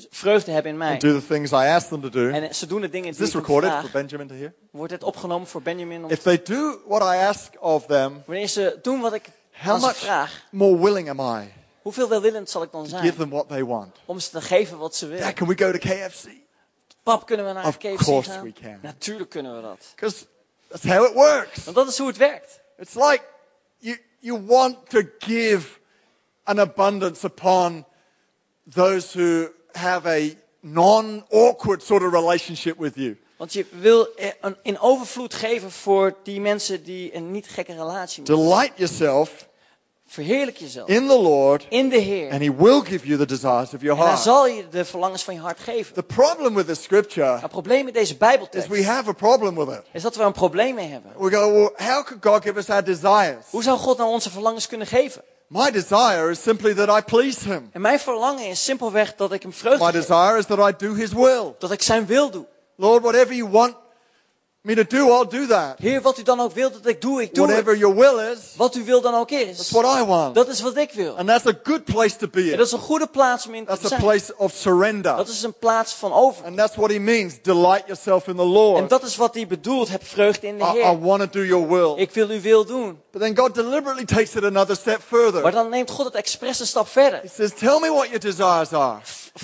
[0.09, 0.91] vreugde hebben in mij.
[0.91, 3.17] and do the things I ask them to do, En ze doen de dingen is
[3.17, 3.91] die this ik hen recorded for vraag.
[3.91, 4.53] Benjamin to hear?
[4.71, 6.03] Wordt het opgenomen voor Benjamin?
[6.03, 9.73] Om, If they do what I ask of them, wanneer ze doen wat ik how
[9.73, 11.51] aan ze much vraag, more willing am I
[11.87, 13.95] hoeveel welwillend zal ik dan zijn give them what they want?
[14.05, 15.23] om ze te geven wat ze willen?
[15.23, 16.27] Dad, can we go to KFC?
[17.03, 18.43] Pap, kunnen we naar Of KFC course gaan?
[18.43, 18.79] we can.
[18.81, 19.91] Natuurlijk kunnen we dat.
[19.95, 20.25] Because
[20.67, 21.63] that's how it works.
[21.63, 22.59] Want dat is hoe het werkt.
[22.77, 23.23] It's like
[23.77, 25.67] you, you want to give
[26.43, 27.85] an abundance upon
[28.73, 33.17] those who have a non awkward sort of relationship with you.
[33.37, 38.23] Want je wil eh, in overvloed geven voor die mensen die een niet gekke relatie
[38.23, 38.45] hebben.
[38.45, 39.47] Delight yourself
[40.09, 42.31] Verheerlijk jezelf in the Lord, in de Heer.
[42.31, 44.19] and He will give you the desires of your En hij heart.
[44.21, 45.93] zal je de verlangens van je hart geven.
[45.93, 49.55] The problem with this scripture Het probleem met deze is Bijbeltekst we have a problem
[49.55, 49.81] with it.
[49.93, 51.11] is dat we een probleem mee hebben.
[51.17, 53.45] We go, well, how could God give us our desires?
[53.49, 55.21] Hoe zou God nou onze verlangens kunnen geven?
[55.47, 57.69] My desire is simply that I please Him.
[57.71, 60.05] En mijn verlangen is simpelweg dat ik hem vreugde My geef.
[60.05, 61.55] desire is that I do His will.
[61.59, 62.45] Dat ik zijn wil doe.
[62.75, 63.75] Lord, whatever you want
[64.67, 65.75] me to do, I'll do that.
[65.79, 67.79] Heer, wat u dan ook wilt dat ik doe, ik doe Whatever het.
[67.81, 69.57] your will is, Wat u wil dan ook is.
[69.57, 70.35] that's what I want.
[70.35, 71.15] Dat is wat ik wil.
[71.17, 72.57] And that's a good place to be En in.
[72.57, 74.01] dat is een goede plaats om in te That's a zijn.
[74.01, 75.15] place of surrender.
[75.15, 76.45] Dat is een plaats van over.
[76.45, 77.33] And that's what He means.
[77.41, 78.89] Delight yourself in the En Lord.
[78.89, 79.89] dat is wat hij bedoelt.
[79.89, 80.99] Heb vreugde in de I, I Heer.
[81.01, 81.93] want to do your will.
[82.03, 82.99] Ik wil uw wil doen.
[83.11, 85.51] But then God deliberately takes it another step Maar further.
[85.51, 87.19] dan neemt God het expres een stap verder.
[87.21, 88.99] He says, Tell me what your desires are.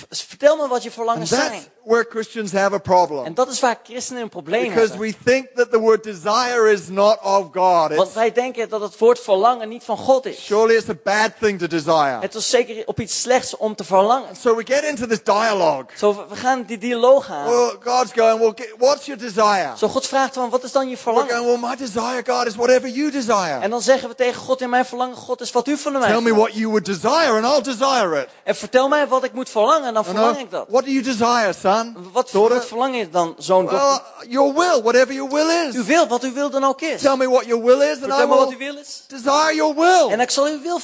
[0.09, 1.63] Vertel me wat je And verlangens that's zijn.
[1.83, 3.33] where Christians have a En problem.
[3.33, 5.07] dat is waar christenen een probleem Because hebben.
[5.07, 7.95] we think that the word desire is not of God.
[7.95, 10.45] Want It's, wij denken dat het woord verlangen niet van God is.
[10.45, 12.17] surely it's a bad thing to desire.
[12.19, 14.35] Het is zeker op iets slechts om te verlangen.
[14.35, 15.85] So we get into this dialogue.
[15.97, 17.45] Zo, we- we gaan die dialoog aan.
[17.49, 19.71] Well, God's going, well, get- what's your desire?
[19.77, 21.35] Zo, God vraagt van, wat is dan je We're verlangen?
[21.35, 23.59] going, well, my desire, God, is whatever you desire.
[23.59, 26.11] En dan zeggen we tegen God, in mijn verlangen, God is wat u van mij
[26.11, 28.27] Tell me what you would desire and I'll desire it.
[28.43, 29.49] En vertel mij wat ik moet
[29.83, 30.65] verlangen, en dan verlang ik dat.
[30.69, 31.95] what do you desire, son?
[32.11, 32.57] Wat, Daughter?
[32.57, 33.65] wat verlang je dan, zoon?
[33.65, 35.85] Well, your will, whatever your will is.
[35.85, 37.01] wil, wat u wil dan ook is.
[37.01, 39.03] Tell me what your will is and I Vertel wat will u wil is.
[39.07, 40.09] desire your will.
[40.11, 40.79] En ik zal uw wil,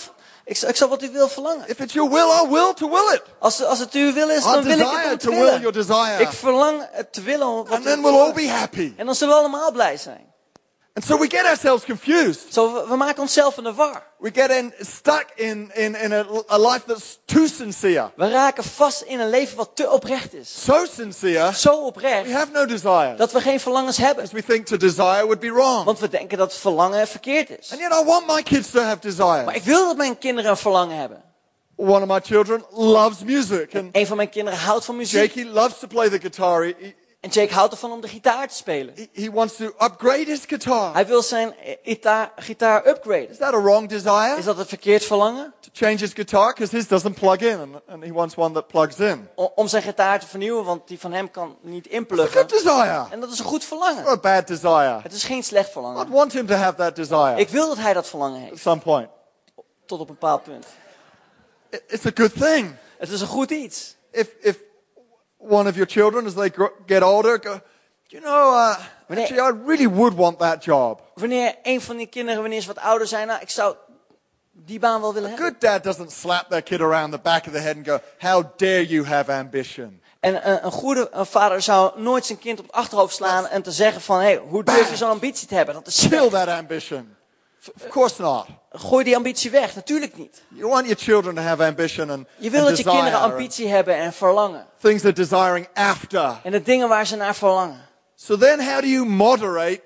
[0.45, 1.63] ik, ik zal wat u wil verlangen.
[1.67, 3.21] If it's your will, I'll will to will it.
[3.39, 5.59] Als, als het uw wil is, I dan wil ik het to te will your
[5.59, 5.73] willen.
[5.73, 6.21] desire.
[6.21, 7.55] Ik verlang het te willen.
[7.55, 8.93] Wat And then we'll all be happy.
[8.97, 10.27] En dan zullen we allemaal blij zijn.
[10.99, 12.53] And so we get ourselves confused.
[12.53, 14.03] Zo, we, we maken onszelf in de war.
[14.17, 18.11] We get in, stuck in, in, in a, a life that's too sincere.
[18.15, 20.63] We raken vast in een leven wat te oprecht is.
[20.63, 23.15] So sincere, Zo we oprecht have no desire.
[23.15, 24.15] dat we geen verlangens hebben.
[24.23, 25.85] Because we think to desire would be wrong.
[25.85, 27.71] Want we denken dat verlangen verkeerd is.
[27.71, 29.55] And yet I want my kids to have Maar desires.
[29.55, 31.23] ik wil dat mijn kinderen een verlangen hebben.
[31.75, 33.75] One of my children loves music.
[33.75, 35.33] And Een van mijn kinderen houdt van muziek.
[35.33, 36.63] Jakey loves to play the guitar.
[36.63, 38.93] He, En Jake houdt ervan om de gitaar te spelen.
[38.95, 40.93] he- he wants to upgrade his guitar.
[40.93, 43.29] Hij wil zijn gitaar, gitaar upgraden.
[43.29, 44.35] Is that a wrong desire?
[44.37, 45.53] Is dat een verkeerd verlangen?
[45.59, 46.53] To change his guitar?
[46.53, 47.59] Because his doesn't plug in.
[47.59, 49.27] And, and he wants one that plugs in.
[49.35, 52.39] O- om zijn gitaar te vernieuwen, want die van hem kan niet It's a inpluggen.
[52.39, 53.05] good desire.
[53.11, 54.07] En dat is een goed Not verlangen.
[54.07, 54.99] a bad desire.
[55.03, 56.09] Het is geen slecht verlangen.
[56.09, 58.61] want him to have that desire Ik wil dat hij dat verlangen at heeft.
[58.61, 59.09] some point.
[59.85, 60.65] Tot op een bepaald punt.
[61.69, 62.75] It- It's a good thing.
[62.97, 63.95] Het is een goed iets.
[64.11, 64.57] If, if
[65.39, 66.51] one of your children, as they
[66.85, 67.59] get older, go,
[68.07, 68.75] you know, uh,
[69.07, 71.01] Wanneer- actually, I really would want that job.
[71.15, 73.75] Wanneer een van die kinderen, wanneer ze wat ouder zijn, nou, ik zou
[74.51, 75.47] die baan wel willen hebben.
[75.47, 78.43] Good dad doesn't slap their kid around the back of the head and go, how
[78.57, 80.01] dare you have ambition.
[80.19, 83.61] En een, een goede een vader zou nooit zijn kind op het achterhoofd slaan en
[83.61, 85.73] te zeggen van, hey, hoe durf je zo'n ambitie te hebben?
[85.75, 87.15] Dat is Kill that ambition.
[87.75, 88.45] Of course not.
[88.71, 90.41] Gooi die ambitie weg, natuurlijk niet.
[90.47, 93.31] You want your children to have ambition and, Je wil and dat je kinderen and
[93.31, 94.65] ambitie hebben en verlangen.
[94.81, 96.39] things they're desiring after.
[96.43, 97.87] En de dingen waar ze naar verlangen.
[98.15, 99.81] So then how do you moderate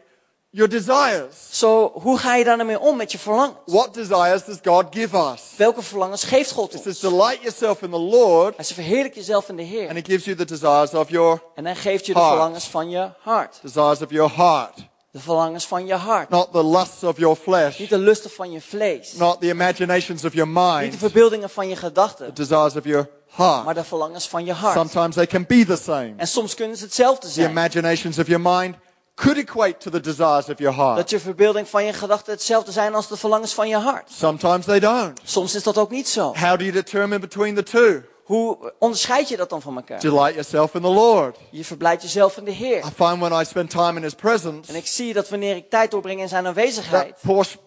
[0.50, 1.36] your desires?
[1.52, 3.56] Zo, hoe ga je daar nou mee om met je verlangen?
[3.66, 5.42] What desires does God give us?
[5.58, 7.14] Welke verlangens geeft God It says, ons?
[7.14, 9.90] delight yourself in the Lord, Hij zegt, verheerlijk jezelf in de and Heer.
[9.94, 12.34] He gives you the desires of your En hij geeft je de Heart.
[12.34, 13.60] verlangens van je hart.
[13.62, 14.74] desires of your heart.
[15.14, 16.30] De verlangens van je hart.
[16.30, 19.14] not the lusts of your flesh, Niet de lusten van je vlees.
[19.14, 22.26] not the imaginations of your Niet de mind, verbeeldingen van je gedachten.
[22.34, 23.76] the desires of your Maar heart.
[23.76, 24.74] de verlangens van je hart.
[24.74, 26.14] Sometimes they can be the same.
[26.18, 27.50] En soms kunnen ze hetzelfde The zijn.
[27.50, 28.76] imaginations of your mind
[29.16, 30.96] could equate to the desires of your heart.
[30.98, 34.12] Dat je verbeelding van je gedachten hetzelfde zijn als de verlangens van je hart.
[34.12, 35.20] Sometimes they don't.
[35.24, 36.24] Soms is dat ook niet zo.
[36.24, 38.02] How do you determine between the two?
[38.24, 40.00] Hoe onderscheid je dat dan van elkaar?
[40.00, 41.38] Delight yourself in the Lord.
[41.52, 42.78] Je verblijdt jezelf in de Heer.
[42.78, 45.70] I find when I spend time in His presence, En ik zie dat wanneer ik
[45.70, 47.58] tijd doorbreng in zijn that aanwezigheid, Porsche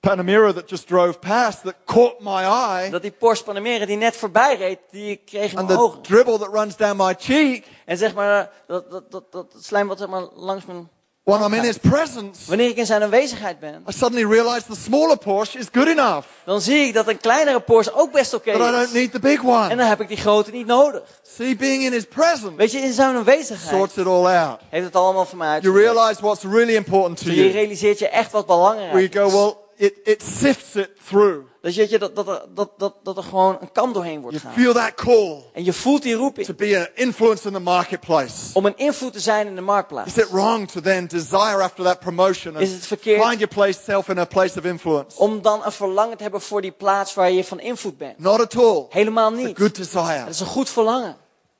[0.00, 4.16] Panamera that just drove past that caught my eye, dat die Porsche Panamera die net
[4.16, 6.02] voorbij reed, die ik kreeg in and mijn the ogen.
[6.02, 9.98] dribble that runs down my cheek, En zeg maar, dat, dat, dat, dat slijm wat
[9.98, 10.88] zeg maar langs mijn...
[11.24, 14.74] when I'm in His presence, Wanneer ik in zijn aanwezigheid ben, I suddenly realize the
[14.76, 16.26] smaller Porsche is good enough.
[16.44, 18.92] dan zie ik dat een kleinere Porsche ook best oké That I don't is.
[18.92, 19.68] need the big En one.
[19.76, 21.02] dan heb ik die grote niet nodig.
[21.22, 24.60] See, being in His presence Weet je, in zijn aanwezigheid sorts it all out.
[24.68, 27.50] heeft het allemaal voor mij You realize what's really important to Je you.
[27.50, 29.32] realiseert je echt wat belangrijk you go, is.
[29.32, 29.52] well,
[29.88, 31.38] it, it sifts it through.
[31.64, 34.48] Dat, je, dat, dat, er- dat, dat, dat er gewoon een kam doorheen wordt You
[34.54, 34.62] gegaan.
[34.64, 38.32] feel that call En je voelt die roeping to be an influence in the marketplace.
[38.52, 40.16] om een invloed te zijn in de marktplaats.
[40.16, 43.22] Is it wrong to then desire after that promotion Is het verkeerd?
[43.22, 45.18] find your place self in a place of influence?
[45.18, 48.18] Om dan een verlangen te hebben voor die plaats waar je van invloed bent.
[48.18, 48.86] Not at all.
[48.88, 49.58] Helemaal It's a niet.
[49.58, 50.28] good Dat desire.
[50.28, 51.16] is een goed verlangen.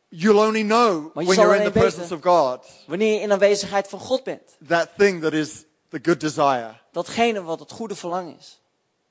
[0.09, 2.31] You'll only know when you're in the alleen presence of weten.
[2.31, 4.57] God Wanneer je in aanwezigheid van God bent.
[4.69, 5.51] that thing that is
[5.89, 6.71] the good desire.
[6.93, 8.59] Datgene wat het goede verlangen is.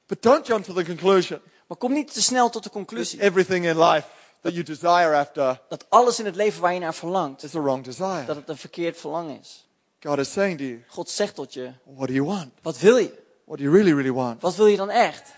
[0.08, 3.22] But don't jump to the conclusion Maar kom niet te snel tot de conclusie.
[3.22, 4.08] everything in life
[4.42, 7.44] that you desire after Dat alles in het leven waar je naar verlangt.
[7.44, 8.26] is the wrong desire.
[8.26, 9.68] Dat het een verkeerd verlangen is.
[10.02, 11.72] God is saying to you, God zegt tot je.
[11.84, 12.52] what do you want?
[12.62, 13.22] Wat wil je?
[13.46, 14.42] What do you really, really want?
[14.42, 15.32] Wat wil je dan echt?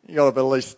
[0.00, 0.76] You got to be at least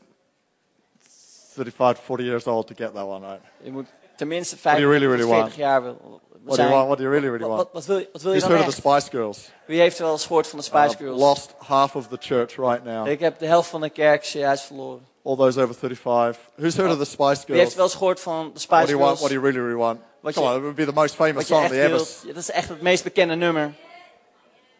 [1.54, 3.42] 35 to 40 years old to get that one right.
[3.62, 3.86] Je moet
[4.20, 5.54] tenminste do you 50 really, really tot 40 want?
[5.54, 6.86] jaar wil What do you want?
[6.86, 7.58] What do you really, really want?
[7.62, 8.80] wat, wat wil je, wat wil je Who's heard of the?
[8.80, 9.50] Spice Girls?
[9.66, 11.20] Wie heeft er wel eens gehoord van de Spice Girls?
[11.20, 13.06] lost half of the church right now.
[13.06, 15.06] Ik heb de helft van de kerk zojuist verloren.
[15.24, 16.40] All those over 35.
[16.56, 17.74] Who's heard of the Spice Wie heeft Girls?
[17.74, 19.18] wel eens gehoord van de What Spice do you want?
[19.18, 19.20] Girls?
[19.20, 20.00] What do you really, really want?
[20.20, 21.90] Wat Come je- on, it would be the most famous song they ever.
[21.90, 22.20] wilt.
[22.26, 23.74] Ja, dat is echt het meest bekende nummer.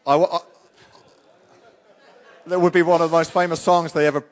[0.06, 0.38] I, I-
[2.48, 4.24] that would be one of the most famous songs they ever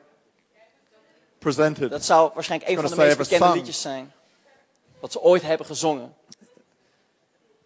[1.39, 1.89] presented.
[1.89, 3.55] Dat zou waarschijnlijk een van de meest bekende sung.
[3.55, 4.11] liedjes zijn.
[4.99, 6.13] Wat ze ooit hebben gezongen.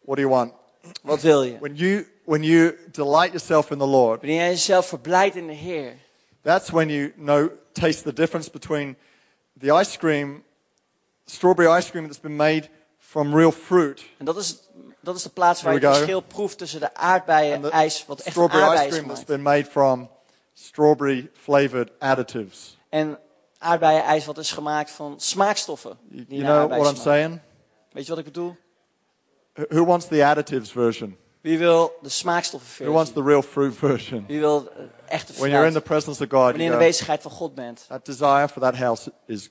[0.02, 0.54] What do you want?
[1.02, 1.58] Wat wil je?
[1.60, 5.54] When you when you delight yourself in the Lord, Wanneer jij jezelf verblijdt in de
[5.54, 5.98] Heer.
[6.42, 8.96] that's when you know taste the difference between
[9.60, 10.44] the ice cream,
[11.26, 14.60] strawberry ice cream that's been made from real fruit, En dat is,
[15.00, 18.36] dat is de plaats waar je het verschil proeft tussen de aardbeien ijs, wat echt
[18.36, 20.10] van strawberry ice aardbeien is cream that's been made from
[20.54, 22.78] strawberry flavored additives.
[22.90, 23.20] En
[23.64, 25.98] aardbeien ijs wat is gemaakt van smaakstoffen.
[26.10, 27.40] You, know what I'm saying?
[27.92, 28.56] Weet je wat ik bedoel?
[29.54, 31.18] Who- wants the additives version?
[31.42, 32.10] Wie wil de
[32.78, 34.26] Who wants the real fruit version?
[34.28, 35.74] Wie wil de echte When you're in fruit?
[35.74, 37.86] the presence of God, Wanneer je in de go, bezigheid van God bent.
[37.88, 39.50] that desire for that house is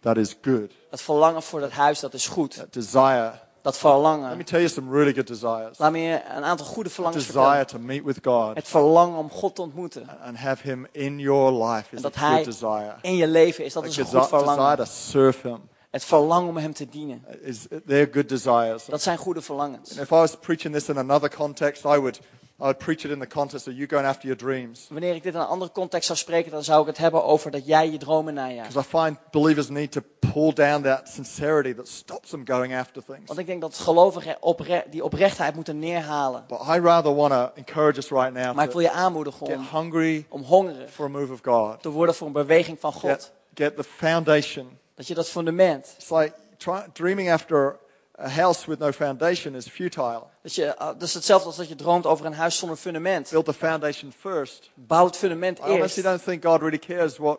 [0.00, 0.72] that is good.
[0.90, 2.54] Dat verlangen voor dat huis, dat is goed.
[2.56, 3.32] That desire.
[3.62, 4.44] Dat Let me verlangen.
[4.44, 5.78] tell you some really good desires.
[5.78, 7.66] Laat me je een aantal goede verlangens Desire vertellen.
[7.66, 10.08] to meet with God Het verlangen om God te ontmoeten.
[10.24, 12.94] and have Him in your life is En a dat Hij good desire.
[13.02, 14.76] in je leven is, dat A is een goed desire verlangen.
[14.76, 17.24] to serve Him Het verlangen om Hem te dienen.
[17.42, 17.66] is
[18.12, 18.84] good desires.
[18.84, 19.90] Dat zijn goede verlangens.
[19.90, 22.20] And if I was preaching this in another context, I would
[22.62, 24.86] I would preach it in the context of you going after your dreams.
[24.90, 27.50] Wanneer ik dit in een andere context zou spreken, dan zou ik het hebben over
[27.50, 28.68] dat jij je dromen najaagt.
[28.74, 30.00] Because I find believers need to
[30.32, 33.26] pull down that sincerity that stops them going after things.
[33.26, 36.44] Want ik denk dat gelovigen opre- die oprechtheid moeten neerhalen.
[36.48, 39.66] But I rather want to encourage us right now Maar ik wil je aanmoedigen om,
[39.72, 41.82] hungry om hongerig for a move of God.
[41.82, 43.10] te worden voor een beweging van God.
[43.10, 44.78] Get, get the foundation.
[44.94, 47.76] Dat je dat fundament, It's like try, dreaming after
[48.18, 50.22] a house with no foundation is futile.
[50.42, 53.30] dat, je, uh, dat is hetzelfde als dat je droomt over een huis zonder fundament.
[53.30, 54.70] Build the foundation first.
[54.74, 56.02] Bouw het fundament I honestly eerst.
[56.02, 57.38] don't think God really cares what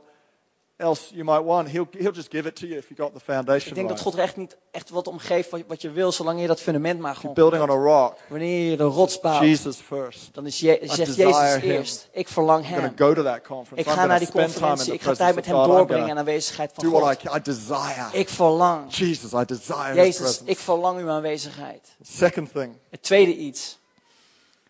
[0.84, 1.70] else you might want.
[1.70, 3.98] He'll, he'll just give it to you if you got the Ik foundation denk dat
[3.98, 4.02] right.
[4.02, 6.62] God er echt niet echt wat om geeft wat, wat je wil, zolang je dat
[6.62, 7.34] fundament maar gewoon...
[7.36, 8.18] Building on a rock.
[8.28, 10.30] Wanneer je de rots bouwt, Jesus first.
[10.34, 11.72] dan is je, zegt desire Jezus him.
[11.72, 12.08] eerst.
[12.12, 12.96] Ik verlang I'm going hem.
[12.96, 13.84] to go to that conference.
[13.84, 14.94] Ik I'm ga naar die spend time in conferentie.
[14.94, 15.66] Ik ga tijd met hem God.
[15.66, 17.34] I'm doorbrengen in aanwezigheid van do what God.
[17.34, 17.38] I.
[17.38, 18.08] I desire.
[18.12, 18.96] Ik verlang.
[18.96, 21.96] Jesus, I desire His Jezus, ik verlang uw aanwezigheid.
[22.02, 23.80] Second thing Het tweede iets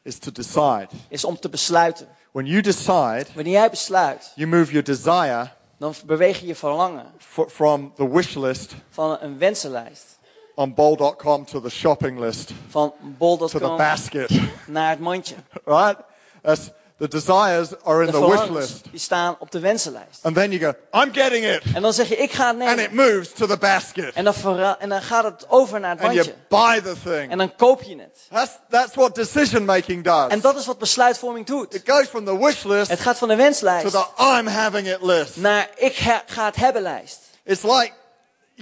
[0.01, 0.87] is to decide.
[1.09, 2.07] is om te besluiten.
[2.31, 5.51] When you decide, Wanneer jij besluit, you move your desire
[5.83, 7.05] dan beweeg je je verlangen
[7.47, 10.19] from the wish list van een wensenlijst.
[10.55, 15.35] on bowl.com to the shopping list Van to the bol.com basket, naar het mandje.
[15.65, 15.99] right?
[16.41, 16.69] That's
[17.03, 18.83] The desires are in De the wish list.
[18.91, 20.19] die staan op de wensenlijst.
[20.21, 20.61] And then you
[20.91, 21.61] go, I'm getting it.
[21.73, 22.83] En dan zeg je, ik ga het And nemen.
[22.83, 24.13] it moves to the basket.
[24.13, 24.33] En dan,
[24.79, 27.31] en dan gaat het over naar het And you buy the thing.
[27.31, 28.27] En dan koop je het.
[28.31, 30.27] That's, that's what decision making does.
[30.27, 31.73] En dat is wat besluitvorming doet.
[31.75, 34.05] It goes from the wish list Het gaat van de to wenslijst the
[34.37, 35.35] I'm having it list.
[35.37, 37.19] naar ik ga het hebben lijst.
[37.43, 37.91] It's like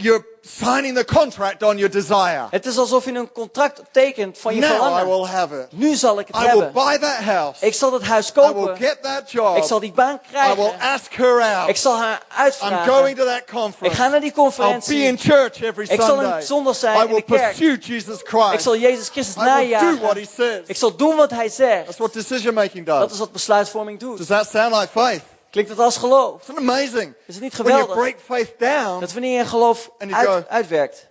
[0.01, 2.47] you're signing the contract on your desire.
[2.49, 5.67] Het is alsof je een contract tekent van je Now I will have it.
[5.71, 7.65] Nu zal ik het I will buy that house.
[7.65, 9.57] Ik zal het huis I will get that job.
[9.57, 10.19] Ik zal die baan
[10.51, 11.69] I will ask her out.
[11.69, 12.21] Ik zal haar
[12.61, 13.95] I'm going to that Ik conference.
[13.95, 16.37] ga naar die I'll be in church every Ik zal Sunday.
[16.37, 17.55] een zondag zijn I in will de kerk.
[17.57, 18.63] pursue Jesus Ik Christ.
[18.63, 20.61] zal Jezus Christus I will do what he says.
[20.65, 21.85] Ik zal doen wat hij zegt.
[21.85, 22.99] That's what decision making does.
[22.99, 24.17] Dat is wat besluitvorming doet.
[24.17, 25.21] Does that sound like faith?
[25.51, 26.41] Klinkt het als geloof?
[26.41, 27.13] Isn't amazing?
[27.27, 27.95] Is het niet When you geweldig?
[27.95, 31.09] break faith down, Dat wanneer je geloof you go- uit, uitwerkt,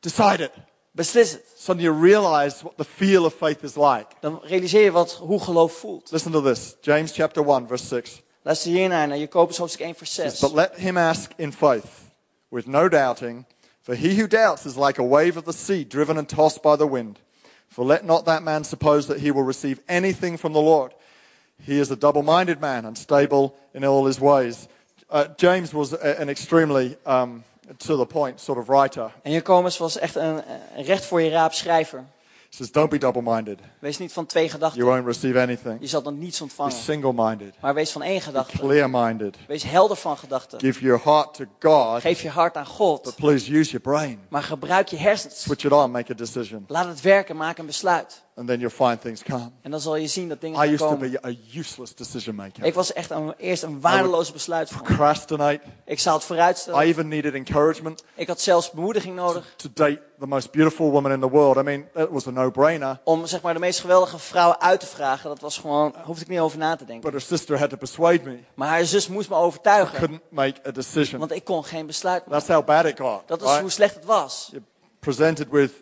[0.00, 0.50] decide it.
[0.92, 1.44] beslis het.
[1.56, 4.06] Suddenly you realize what the feel of faith is like.
[4.20, 6.10] Dan realiseer je wat, hoe geloof voelt.
[6.10, 6.76] Listen to this.
[6.80, 8.22] James chapter 1 verse 6.
[8.42, 10.38] Luister hiernaar, naar Jacobus hoofdstuk 1 vers 6.
[10.40, 11.84] But let him ask in faith,
[12.48, 13.44] with no doubting,
[13.82, 16.76] for he who doubts is like a wave of the sea driven and tossed by
[16.76, 17.18] the wind.
[17.68, 20.92] For let not that man suppose that he will receive anything from the Lord.
[21.64, 24.56] He is a double minded man, unstable in all his ways.
[25.12, 27.44] Uh, James was a- an extremely um,
[27.76, 29.12] to the point sort of writer.
[29.22, 30.42] En Jacobus was echt een,
[30.76, 32.04] recht voor je raap schrijver.
[32.50, 33.58] He says, Don't be double minded.
[33.78, 34.80] Wees niet van twee gedachten.
[34.80, 35.76] You won't receive anything.
[35.80, 36.72] Je zal dan niets Be ontvangen.
[36.72, 38.58] single minded, Maar wees van één gedachte.
[38.58, 39.36] clear minded.
[39.46, 40.60] Wees helder van gedachten.
[40.60, 43.02] Give your heart to God, Geef je hart aan God.
[43.02, 44.20] but please use your brain.
[44.28, 45.40] Maar gebruik je hersens.
[45.42, 48.22] Switch it on, make a decision, Laat het werken, maak een besluit.
[48.36, 49.50] And then you'll find things come.
[49.62, 51.10] En dan zal je zien dat dingen I gaan used to komen.
[51.10, 52.64] be a useless decision maker.
[52.64, 54.68] Ik was echt een, eerst een waardeloze besluit.
[54.68, 55.60] Procrastinate.
[55.84, 56.80] Ik zou het vooruitstellen.
[56.80, 61.12] I even needed encouragement Ik had zelfs bemoediging nodig to date the most beautiful woman
[61.12, 61.56] in the world.
[61.56, 63.00] I mean, it was a no-brainer.
[63.04, 65.28] om zeg maar, de meest geweldige vrouw uit te vragen.
[65.28, 67.10] Dat was gewoon, daar hoefde ik niet over na te denken.
[67.10, 68.38] But her sister had to persuade me.
[68.54, 69.98] Maar haar zus moest me overtuigen.
[69.98, 71.18] Couldn't make a decision.
[71.18, 72.32] Want ik kon geen besluit maken.
[72.32, 73.28] That's how bad it got.
[73.28, 73.60] Dat is right?
[73.60, 74.48] hoe slecht het was.
[74.50, 74.66] You're
[75.00, 75.72] presented with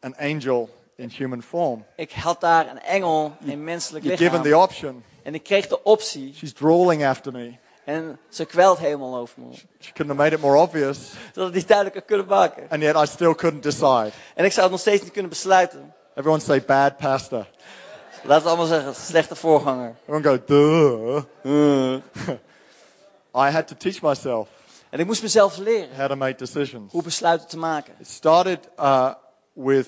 [0.00, 1.84] an angel in human form.
[1.96, 4.52] Ik had daar een engel in menselijk You're given lichaam.
[4.52, 5.04] the option.
[5.22, 6.34] En ik kreeg de optie.
[6.34, 7.52] She's drawling after me.
[7.84, 9.54] En ze kwelt helemaal over me.
[9.54, 10.98] She couldn't have made it more obvious.
[11.32, 12.66] Dat het niet duidelijker kunnen maken.
[12.68, 14.10] And yet I still couldn't decide.
[14.34, 15.94] En ik zou het nog steeds niet kunnen besluiten.
[16.14, 17.46] Everyone say bad pastor.
[18.22, 19.94] Laten we allemaal zeggen, slechte voorganger.
[20.06, 22.02] Everyone go, duh.
[23.46, 24.48] I had to teach myself
[24.90, 26.92] En ik moest mezelf leren how to make decisions.
[26.92, 27.94] hoe besluiten te maken.
[27.98, 29.12] It started uh,
[29.52, 29.86] with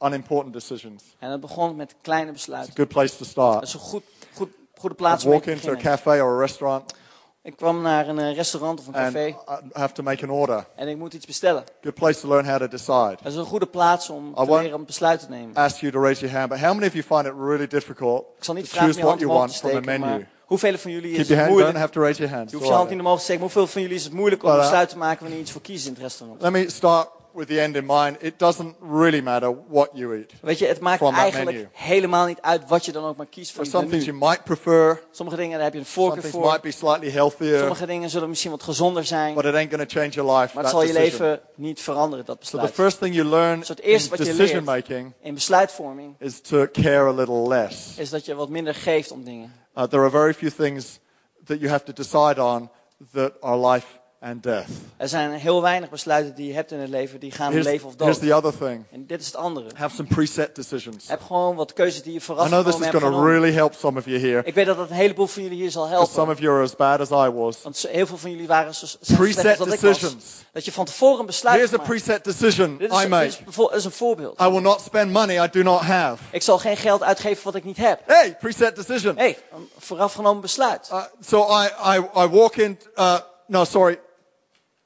[0.00, 1.02] unimportant decisions.
[1.18, 2.76] En het begon met kleine It's a besluiten.
[2.76, 3.62] good place to Dat start.
[3.62, 4.02] is een goed,
[4.34, 5.96] goed, goede plaats om mee walk te into a beginnen.
[5.98, 6.94] cafe or a restaurant
[7.42, 9.34] Ik kwam naar een eh, restaurant of een and café I
[9.72, 10.66] have to make an order.
[10.76, 11.64] en ik moet iets bestellen.
[11.82, 13.16] Good place to learn how to decide.
[13.22, 15.54] Dat is een goede plaats om te leren om besluit te nemen.
[15.54, 18.24] Ask you to raise your hand, but how many of you find it really difficult
[18.38, 20.26] Ik zal niet to choose what you te want from the menu?
[20.44, 21.76] hoeveel van jullie is het moeilijk?
[21.76, 22.50] have to raise your hand.
[22.50, 24.50] Je hoeft je hand niet omhoog te steken, hoeveel van jullie is het moeilijk om
[24.50, 26.40] uh, besluit te maken wanneer je iets voor kiest in het restaurant?
[26.42, 28.16] Let me start with the end in mind.
[28.20, 30.32] It doesn't really matter what you eat.
[30.42, 31.68] Weet je, het maakt eigenlijk menu.
[31.72, 34.06] helemaal niet uit wat je dan ook maar kiest voor There are je some things
[34.06, 34.18] menu.
[34.18, 35.02] you might prefer.
[35.10, 36.40] Sommige dingen daar heb je een voorkeur voor.
[36.46, 39.34] might be slightly healthier, Sommige dingen zullen misschien wat gezonder zijn.
[39.34, 40.54] but it ain't to change your life.
[40.54, 41.20] Maar het zal je decision.
[41.22, 42.74] leven niet veranderen, dat So the besluit.
[42.74, 46.14] first thing you learn Dus het in eerste wat je decision leert making in besluitvorming
[46.18, 47.96] is to care a little less.
[47.98, 49.52] is dat je wat minder geeft om dingen.
[49.76, 50.98] Uh, there are very few things
[51.44, 52.70] that you have to decide on
[53.12, 53.86] that are life
[54.20, 54.66] and death.
[54.96, 57.86] Er zijn heel weinig besluiten die je hebt in het leven die gaan Here's, leven
[57.88, 58.28] of here's dood.
[58.28, 58.84] the other thing.
[58.92, 59.70] En dit is het andere.
[59.74, 61.08] Have some preset decisions.
[61.08, 63.52] Heb gewoon wat keuzes die je I vooraf know this is hebt going to really
[63.52, 64.42] help some of you here.
[64.44, 66.34] Ik weet dat dat een heleboel van jullie hier zal Because some helpen.
[66.34, 67.62] of you are as bad as I was.
[67.62, 69.80] Want heel veel van jullie waren zo slecht als Preset dat ik was.
[69.80, 70.24] decisions.
[70.52, 73.38] Dat je van tevoren een besluit Here's a preset decision Dit I is, dit, is,
[73.56, 74.40] dit is een voorbeeld.
[74.40, 76.22] I will not spend money I do not have.
[76.30, 78.00] Ik zal geen geld uitgeven wat ik niet heb.
[78.06, 79.16] Hey, preset decision.
[79.16, 80.88] Hey, een voorafgenomen besluit.
[80.92, 83.98] Uh, so I, I, I walk in, uh, no, sorry,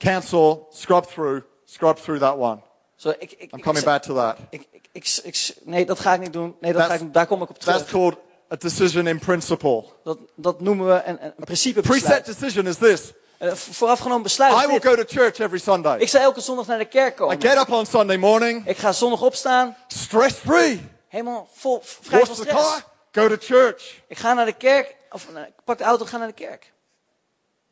[0.04, 2.58] cancel, scrub through, scrub through that one.
[2.96, 4.36] Zo, ik, ik, I'm ik- coming back to that.
[4.50, 6.56] Ik, ik, ik, ik- nee, dat ga ik niet doen.
[6.60, 7.90] Nee, dat That's- ga ik, daar kom ik op That's terug.
[7.90, 8.16] called
[8.52, 9.84] a decision in principle.
[10.04, 13.12] Dat, dat noemen we een, een principe Preset decision is this.
[13.38, 15.98] Een voorafgenomen besluit I will go to church every Sunday.
[15.98, 17.40] Ik zal elke zondag naar de kerk I komen.
[17.42, 20.88] get up on Sunday morning, Ik ga zondag opstaan, stress free.
[21.08, 22.68] helemaal vol, vrij Wash van the stress.
[22.70, 22.82] car,
[23.12, 24.00] go to church.
[24.08, 26.32] Ik ga naar de kerk, of nee, ik pak de auto en ga naar de
[26.32, 26.72] kerk.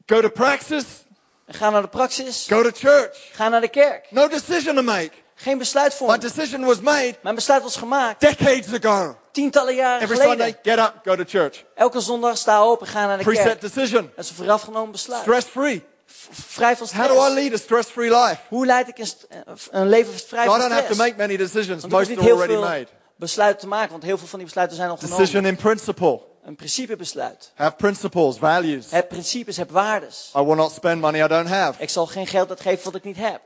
[0.06, 1.07] Go to praxis, Ik
[1.48, 3.28] ga naar de praxis, go to church.
[3.32, 4.06] ga naar de kerk.
[4.10, 5.10] No decision to make.
[5.34, 9.16] Geen besluit voor My decision was made Mijn besluit was gemaakt decades ago.
[9.32, 10.44] tientallen jaren Every geleden.
[10.46, 11.64] Sunday, get up, go to church.
[11.74, 13.60] Elke zondag sta op en ga naar de Preset kerk.
[13.60, 14.10] decision.
[14.16, 15.20] Dat is een voorafgenomen besluit.
[15.22, 15.84] Stress free.
[16.30, 17.34] Vrij van How do I stress.
[17.34, 18.36] lead a stress free life?
[18.48, 19.08] Hoe leid ik een,
[19.70, 20.98] een leven vrij So I van don't have to stress?
[21.10, 21.86] make many decisions.
[21.86, 22.86] Most niet are already made.
[23.16, 23.90] besluiten te maken.
[23.90, 25.18] Want heel veel van die besluiten zijn al genomen.
[25.18, 26.20] Decision in principle.
[26.48, 27.52] Een principebesluit.
[27.54, 28.90] Have principles, values.
[28.90, 30.32] Heb principes, heb waardes.
[30.36, 31.82] I will not spend money I don't have.
[31.82, 33.40] Ik zal geen geld uitgeven wat ik niet heb.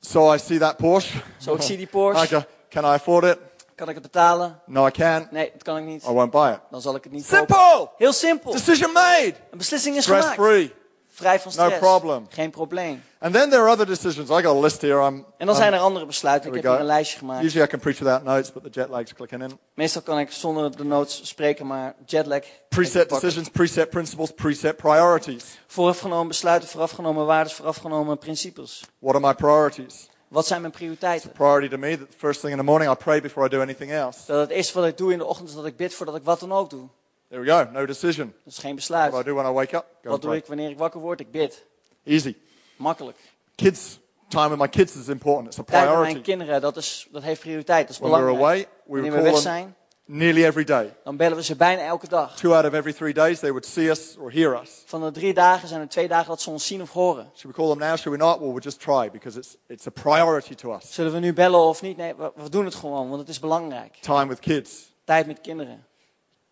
[0.00, 1.18] So I see that Porsche.
[1.38, 2.26] Zo, ik zie die I Porsche.
[2.26, 3.38] go, can I afford it?
[3.74, 4.60] Kan ik het betalen?
[4.66, 5.30] No, I can't.
[5.30, 6.02] Nee, dat kan ik niet.
[6.02, 6.60] I won't buy it.
[6.70, 7.38] Dan zal ik het niet kopen.
[7.56, 7.90] Simple.
[7.96, 8.52] Heel simpel.
[8.52, 9.34] Decision made.
[9.50, 10.42] Een beslissing is Stress gemaakt.
[10.42, 10.74] free.
[11.16, 11.78] Vrij van No stress.
[11.78, 12.26] problem.
[12.30, 13.02] Geen probleem.
[13.18, 14.30] And then there are other decisions.
[14.30, 15.06] I got a list here.
[15.06, 16.48] I'm, En dan I'm- zijn er andere besluiten.
[16.48, 17.44] Ik heb hier een lijstje gemaakt.
[17.44, 19.58] Usually I can preach without notes, but the jet lag's clicking in.
[19.74, 22.40] Meestal kan ik zonder de notes spreken, maar jetlag.
[22.68, 25.44] Preset decisions, preset principles, preset priorities.
[25.66, 28.84] Voorafgenomen besluiten, voorafgenomen waardes, voorafgenomen principes.
[28.98, 30.08] What are my priorities?
[30.28, 31.30] Wat zijn mijn prioriteiten?
[31.32, 33.92] Priority to me that first thing in the morning I pray before I do anything
[33.92, 34.18] else.
[34.26, 36.22] Dat het eerste wat ik doe in de ochtend is dat ik bid voordat ik
[36.24, 36.88] wat dan ook doe.
[37.28, 37.70] There we go.
[37.72, 38.34] No decision.
[38.44, 39.24] Dat is geen What do I besluit.
[39.26, 39.84] do when I wake up?
[40.02, 41.20] Go Wat doe ik wanneer ik wakker word?
[41.20, 41.64] Ik bid.
[42.04, 42.36] Easy.
[42.76, 43.18] Makkelijk.
[43.54, 43.98] Kids,
[44.28, 45.46] time with my kids is important.
[45.46, 46.30] It's a Tijd met mijn priority.
[46.30, 47.86] kinderen, dat, is, dat heeft prioriteit.
[47.86, 48.66] Dat is When we're belangrijk.
[48.66, 50.96] away, we Wanneer we weg zijn, nearly every day.
[51.04, 52.36] dan bellen we ze bijna elke dag.
[52.36, 54.82] Two out of every three days, they would see us or hear us.
[54.86, 57.30] Van de drie dagen zijn er twee dagen dat ze ons zien of horen.
[57.34, 57.96] Should we call them now?
[57.98, 58.38] Should we not?
[58.38, 60.94] Well, we'll just try because it's, it's a priority to us.
[60.94, 61.96] Zullen we nu bellen of niet?
[61.96, 63.96] Nee, we, we doen het gewoon, want het is belangrijk.
[64.00, 64.92] Time with kids.
[65.04, 65.86] Tijd met kinderen.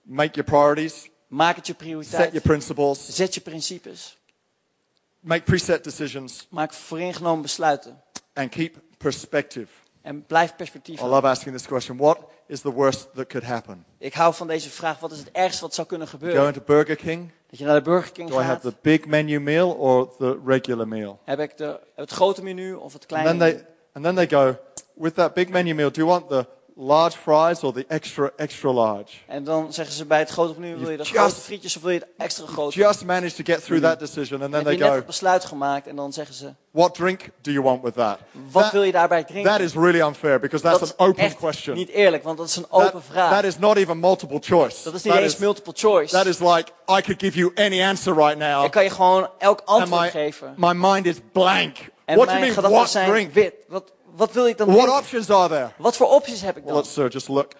[0.02, 1.10] Make your priorities.
[1.28, 2.26] Maak het je Set prioriteit.
[2.32, 3.14] your principles.
[3.14, 4.18] Zet je principes.
[5.20, 6.46] Make preset decisions.
[6.50, 8.02] Maak vooringenomen besluiten.
[8.34, 9.68] And keep perspective.
[10.02, 11.96] En blijf perspectief I love asking this question.
[11.96, 13.84] What is the worst that could happen?
[13.98, 14.98] Ik hou van deze vraag.
[15.00, 16.38] Wat is het ergste wat zou kunnen gebeuren?
[16.38, 17.30] Going to Burger King?
[17.50, 18.62] Dat je naar de Burger King Do I have gaat.
[18.62, 21.20] the big menu meal or the regular meal?
[21.24, 23.52] Heb ik de, het grote menu of het And kleine then menu?
[23.52, 24.56] they, and then they go,
[24.94, 26.46] with that big menu meal, do you want the
[26.76, 29.12] large fries or the extra, extra large?
[29.26, 31.90] En dan zeggen ze bij het grote menu, wil je de grote frietjes of wil
[31.90, 32.78] je het extra grote?
[32.78, 34.42] Just managed to get through that decision.
[34.42, 36.94] And then heb they je net go, het besluit gemaakt en dan zeggen ze, what
[36.94, 38.18] drink do you want with that?
[38.50, 39.50] wat That- wil je daarbij drinken?
[39.52, 41.76] that is really unfair because that's dat an open echt question.
[41.76, 43.30] niet eerlijk, want dat is een That- open vraag.
[43.32, 44.84] that is not even multiple choice.
[44.84, 46.14] dat is niet That eens is- multiple choice.
[46.14, 48.64] That is like, I could give you any answer right now.
[48.64, 50.54] Ik kan je gewoon elk antwoord my, geven.
[50.56, 51.90] my mind is blank.
[52.04, 53.32] En what do you mean, what drink?
[53.32, 53.54] wit.
[53.68, 55.70] Wat, wat wil ik dan What options are there?
[55.76, 56.82] Wat voor opties heb ik Well, dan?
[56.82, 57.52] let's uh, just look.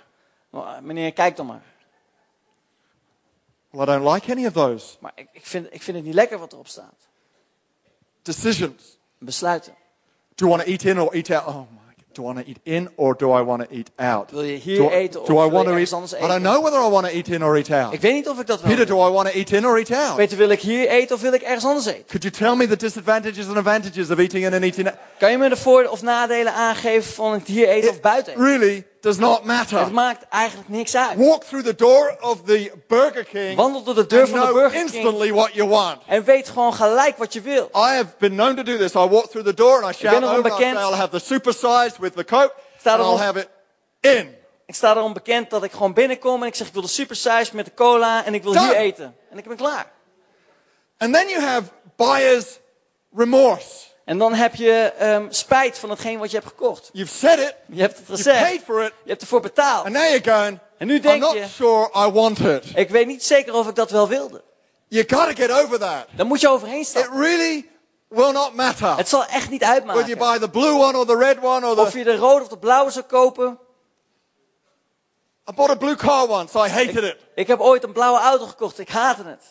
[0.51, 1.63] Nou, meneer, kijk dan maar.
[3.71, 4.97] Well, I don't like any of those.
[5.01, 7.09] Maar ik, ik, vind, ik vind het niet lekker wat erop staat.
[8.23, 8.99] Decisions.
[9.19, 9.75] Besluiten.
[10.35, 11.47] Do you want to eat in or eat out?
[11.47, 11.82] Oh my.
[12.15, 14.31] Do I want to eat in or do I want to eat out?
[14.31, 15.93] Wil je hier Do, eten of do I want to eat?
[15.93, 16.43] anders I don't eten?
[16.43, 17.93] know whether I want to eat in or eat out.
[17.93, 18.71] Ik weet niet of ik dat wil.
[18.71, 20.17] Peter, do I want to eat in or eat out?
[20.17, 22.05] Peter, wil ik hier eten of wil ik ergens anders eten?
[22.07, 24.97] Could you tell me the disadvantages and advantages of eating in and eating out?
[25.19, 28.39] Kan je me de voor- of nadelen aangeven van het hier eten of buiten It
[28.39, 28.51] eten?
[28.59, 29.79] really does not matter.
[29.79, 31.17] Het maakt eigenlijk niks uit.
[31.17, 34.71] Walk through the door of the Burger King Wandel door de deur van de Burger
[34.71, 35.99] King instantly what you want.
[36.07, 37.71] en weet gewoon gelijk wat je wil.
[37.75, 38.95] I have been known to do this.
[38.95, 40.79] I walk through the door and I shout over and I say, bekend.
[40.79, 43.49] I'll have the supersized with the Coke and I'll have it
[44.01, 44.37] in.
[44.67, 47.57] Ik sta erom bekend dat ik gewoon binnenkom en ik zeg ik wil de supersize
[47.57, 48.67] met de cola en ik wil Done.
[48.67, 49.17] hier eten.
[49.31, 49.91] En ik ben klaar.
[50.99, 52.59] And then you have buyer's
[53.17, 53.92] remorse.
[54.05, 56.91] En dan heb je ehm, spijt van hetgeen wat je hebt gekocht.
[56.93, 58.65] You've said it, Je hebt het you've paid gezegd.
[58.65, 59.85] for it, Je hebt ervoor betaald.
[59.85, 62.65] and now you're going, En nu I'm denk not je- sure I want it.
[62.75, 64.43] Ik weet niet zeker of ik dat wel wilde.
[64.89, 66.07] You gotta get over that.
[66.17, 67.21] Dan moet je overheen It stappen.
[67.21, 67.69] really
[68.09, 68.97] will not matter.
[68.97, 70.19] Het zal echt niet Whether you uitmaken.
[70.19, 71.99] buy the blue one or the red one or Of the...
[71.99, 73.59] je de rode of de blauwe zou kopen.
[75.51, 77.17] I bought a blue car once, I hated it.
[77.35, 78.79] Ik heb ooit een blauwe auto gekocht.
[78.79, 79.43] Ik haatte het.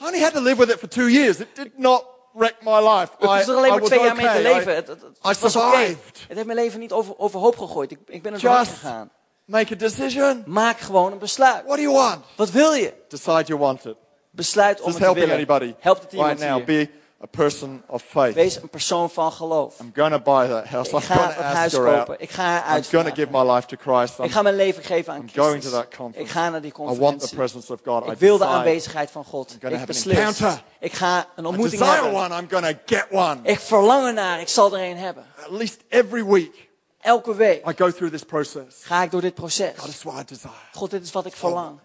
[0.00, 1.38] I only had to live with it for two years.
[1.38, 2.04] It did not
[2.38, 3.08] wreck my life.
[3.18, 4.42] Hoefde er alleen maar was twee jaar mee te okay.
[4.42, 4.72] leven.
[4.72, 6.18] I- Het, het, het I was survived.
[6.28, 7.90] Het heeft mijn leven niet over, overhoop gegooid.
[7.90, 9.10] Ik, ik ben er doorheen Just gegaan.
[9.44, 10.42] make a decision.
[10.46, 11.62] Maak gewoon een besluit.
[11.64, 12.24] What do you want?
[12.36, 12.94] Wat wil je?
[13.08, 13.96] Decide you want it.
[14.30, 15.48] Besluit om this het te helping willen.
[15.58, 16.68] anybody Helpt het right iemand now?
[16.68, 16.86] hier?
[16.86, 16.90] Be
[17.22, 18.34] a person of faith.
[18.34, 19.80] Wees een persoon van geloof.
[19.80, 20.88] I'm going to buy that house.
[20.90, 22.20] Ik I'm ga going to het ask huis kopen.
[22.20, 23.46] Ik ga haar I'm going to give uitvragen.
[23.46, 24.18] my life to Christ.
[24.18, 25.72] I'm, Ik ga mijn leven geven aan I'm going to Christus.
[25.72, 26.18] that conference.
[26.20, 27.36] Ik ga naar die I want the conferentie.
[27.36, 28.06] presence of God.
[28.06, 29.56] I Ik wil de aanwezigheid van God.
[29.60, 30.40] gonna Ik beslis.
[30.80, 32.20] Ik ga een I ontmoeting desire hebben.
[32.20, 32.40] one.
[32.40, 33.36] I'm going to get one.
[33.42, 34.40] Ik verlang ernaar.
[34.40, 35.24] Ik zal er een hebben.
[35.44, 36.66] At least every week
[37.00, 38.76] Elke week I go through this process.
[38.82, 39.72] ga ik door dit proces.
[39.76, 40.52] God, this is what I desire.
[40.72, 41.78] God, dit is wat ik verlang.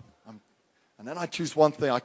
[0.98, 1.96] And then I choose one thing.
[1.96, 2.00] I,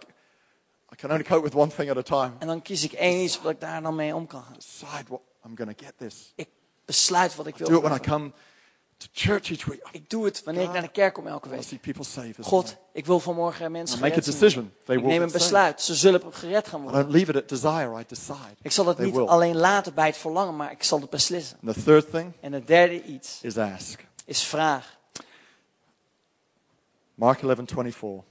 [0.92, 2.32] I can only cope with one thing at a time.
[2.38, 4.54] En dan kies ik één iets wat ik daar dan mee om kan gaan.
[4.54, 6.32] Decide what I'm going to get this.
[6.34, 6.48] Ik
[6.84, 7.68] besluit wat ik wil.
[7.68, 8.32] Do it when I come
[8.96, 9.80] to church each week.
[9.86, 11.62] I Ik doe het wanneer ik naar de kerk kom elke week.
[11.62, 12.36] see people saved.
[12.40, 14.72] God, ik wil vanmorgen mensen Make a gered decision.
[14.84, 15.80] They Ik will neem een besluit.
[15.82, 17.00] Ze zullen gered gaan I worden.
[17.00, 18.00] don't leave it at desire.
[18.00, 18.56] I decide.
[18.62, 19.26] Ik zal het They niet will.
[19.26, 21.58] alleen laten bij het verlangen, maar ik zal het beslissen.
[21.64, 24.06] And the third thing En het derde iets is ask.
[24.24, 24.96] is vraag.
[27.14, 28.24] Mark 11:24.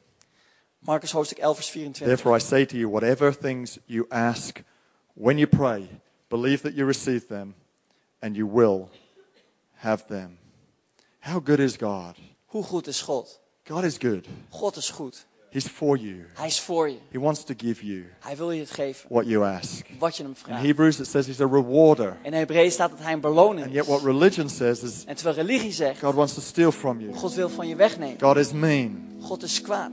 [0.79, 2.05] Marcus hoofdstuk 11 vers 24.
[2.07, 4.63] Therefore I say to you, whatever things you ask
[5.13, 5.87] when you pray,
[6.27, 7.55] believe that you receive them,
[8.21, 8.89] and you will
[9.73, 10.37] have them.
[11.19, 12.15] How good is God?
[12.45, 13.39] Hoe goed is God?
[13.63, 14.27] God is good.
[14.51, 15.25] God is goed.
[15.49, 16.25] He's for you.
[16.33, 16.97] Hij is voor je.
[17.11, 19.09] He wants to give you Hij wil je het geven.
[19.09, 19.85] what you ask.
[19.99, 20.63] Wat je hem In vraagt.
[20.65, 22.17] Hebrews, it says He's a rewarder.
[22.23, 23.89] In Hebreeën staat dat hij een beloning And yet, is.
[23.89, 27.13] what religion says is En terwijl religie zegt, God wants to steal from you.
[27.13, 28.19] God wil van je wegnemen.
[28.21, 29.17] God is mean.
[29.21, 29.91] God is kwaad.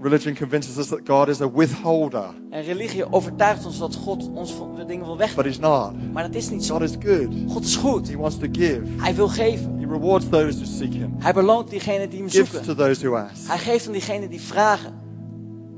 [0.00, 4.54] Religion convinces us that God is a withholder, En religie overtuigt ons dat God ons
[4.86, 5.44] dingen wil but wegnemen.
[5.44, 6.12] He's not.
[6.12, 6.72] Maar dat is niet zo.
[6.74, 7.28] God is good.
[7.52, 8.08] God is goed.
[8.08, 8.82] He wants to give.
[8.96, 9.78] Hij wil geven.
[9.78, 12.76] He rewards those who seek Him, Hij beloont diegenen die hem gives to zoeken.
[12.76, 13.46] those who ask.
[13.48, 14.94] Hij geeft aan diegenen die vragen.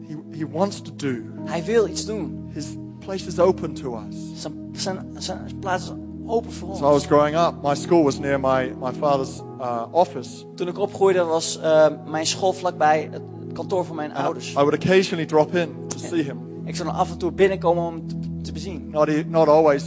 [0.07, 1.15] He, he wants to do.
[1.45, 2.49] Hij wil iets doen.
[2.53, 2.67] His
[2.99, 4.17] place is open to us.
[4.43, 5.93] Zijn, zijn, zijn plaats is
[6.27, 7.07] open voor So I was ons.
[7.07, 10.45] growing up, my school was near my, my father's uh, office.
[10.55, 13.23] Toen ik opgroeide was eh, mijn school vlakbij het
[13.59, 14.51] kantoor van mijn ouders.
[14.51, 16.39] I would occasionally drop in to see him.
[16.65, 18.91] Ik zou dan af en toe binnenkomen om hem te, te bezien.
[18.91, 19.85] Not, e- not always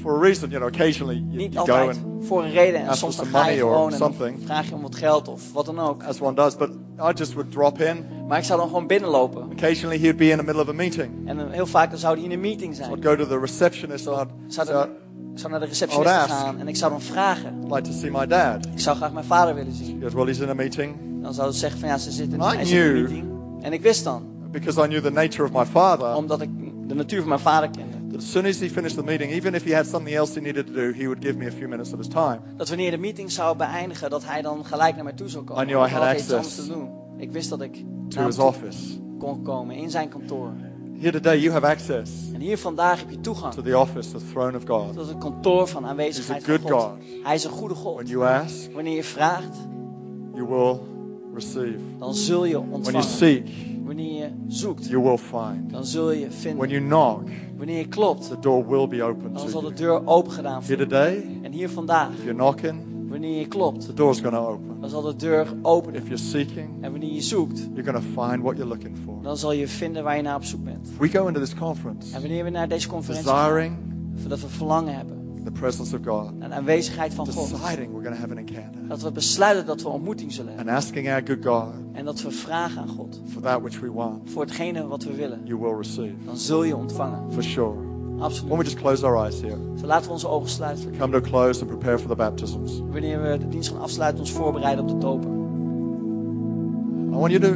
[0.00, 2.86] for a reason, you know, occasionally you, Niet you go altijd and, voor een reden.
[2.86, 4.38] En soms dan ga je gewoon en something.
[4.44, 6.02] vraag je om wat geld of wat dan ook.
[6.04, 8.04] as one does, but I just would drop in.
[8.28, 9.42] Maar ik zou dan gewoon binnenlopen.
[9.42, 11.28] Occasionally he'd be in the middle of a meeting.
[11.28, 13.02] En heel vaak dan zou hij in een meeting I'd zijn.
[13.04, 14.88] go to the receptionist and I'd Zou
[15.36, 16.40] ik zou naar de receptionist would ask.
[16.40, 17.54] gaan en ik zou dan vragen.
[17.64, 18.66] I'd like to see my dad.
[18.66, 20.00] Ik zou graag mijn vader willen zien.
[20.02, 20.96] Goes, well, he's in a meeting.
[21.22, 23.24] Dan zou ze zeggen van ja, ze zitten I hij zit in een meeting.
[23.60, 26.48] En ik wist dan, Because I knew the nature of my father, omdat ik
[26.88, 27.96] de natuur van mijn vader kende.
[28.10, 30.40] that as soon as he finished the meeting, even if he had something else he
[30.40, 32.38] needed to do, he would give me a few minutes of his time.
[32.56, 35.62] Dat wanneer de meeting zou beëindigen, dat hij dan gelijk naar mij toe zou komen.
[35.62, 36.88] I knew I ik had iets access te doen.
[37.18, 38.98] Ik wist dat ik To hem his office.
[39.18, 40.52] kon komen in zijn kantoor.
[41.00, 44.18] Here today, you have access En hier vandaag heb je toegang to the office, the
[44.32, 44.94] throne of God.
[44.96, 46.80] tot het kantoor van aanwezigheid He's a van God.
[46.82, 46.90] God.
[47.22, 47.94] Hij is een goede God.
[47.94, 49.56] When you ask, Wanneer je vraagt,
[50.34, 50.76] you will
[51.34, 51.78] receive.
[51.98, 53.02] dan zul je When you ontvangen.
[53.02, 53.48] seek,
[53.84, 55.70] Wanneer je zoekt, you will find.
[55.70, 56.68] dan zul je When vinden.
[56.68, 57.22] you knock,
[57.56, 60.76] Wanneer je klopt, the door will be open dan zal de deur open gedaan Here
[60.76, 60.88] worden.
[60.88, 62.80] today, En hier vandaag, if you're knocking,
[63.20, 64.80] wanneer je klopt, the door's to open.
[64.80, 65.94] dan zal de deur openen.
[66.00, 69.22] If you're seeking, En wanneer je zoekt, you're to find what you're looking for.
[69.22, 70.86] dan zal je vinden waar je naar op zoek bent.
[70.88, 73.76] If we go into this conference En wanneer we naar deze conferentie gaan, desiring
[74.28, 75.14] dat we verlangen hebben
[75.44, 77.48] the presence of God, naar de aanwezigheid van God.
[77.50, 80.74] deciding we're going to have an encounter, Dat we besluiten dat we ontmoeting zullen hebben.
[80.74, 83.92] and asking our good God En dat we vragen aan God for that which we
[83.92, 85.40] want, voor hetgene wat we willen.
[85.44, 87.32] you will receive Dan zul je ontvangen.
[87.32, 87.74] for sure.
[88.18, 88.64] Why don't we Absoluut.
[88.64, 89.56] just close our eyes here?
[89.80, 90.94] Zo laten we onze ogen sluiten.
[90.98, 92.80] Come to a close and prepare for the baptisms.
[92.90, 95.30] Wanneer we de dienst gaan afsluiten, ons voorbereiden op de dopen.
[97.12, 97.52] I want you to,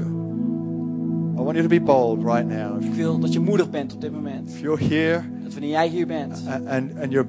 [1.41, 2.83] I want you to be bold right now.
[2.83, 4.49] Ik wil dat je moedig bent op dit moment.
[4.51, 7.29] if you're here Dat wanneer jij hier bent and, and, you're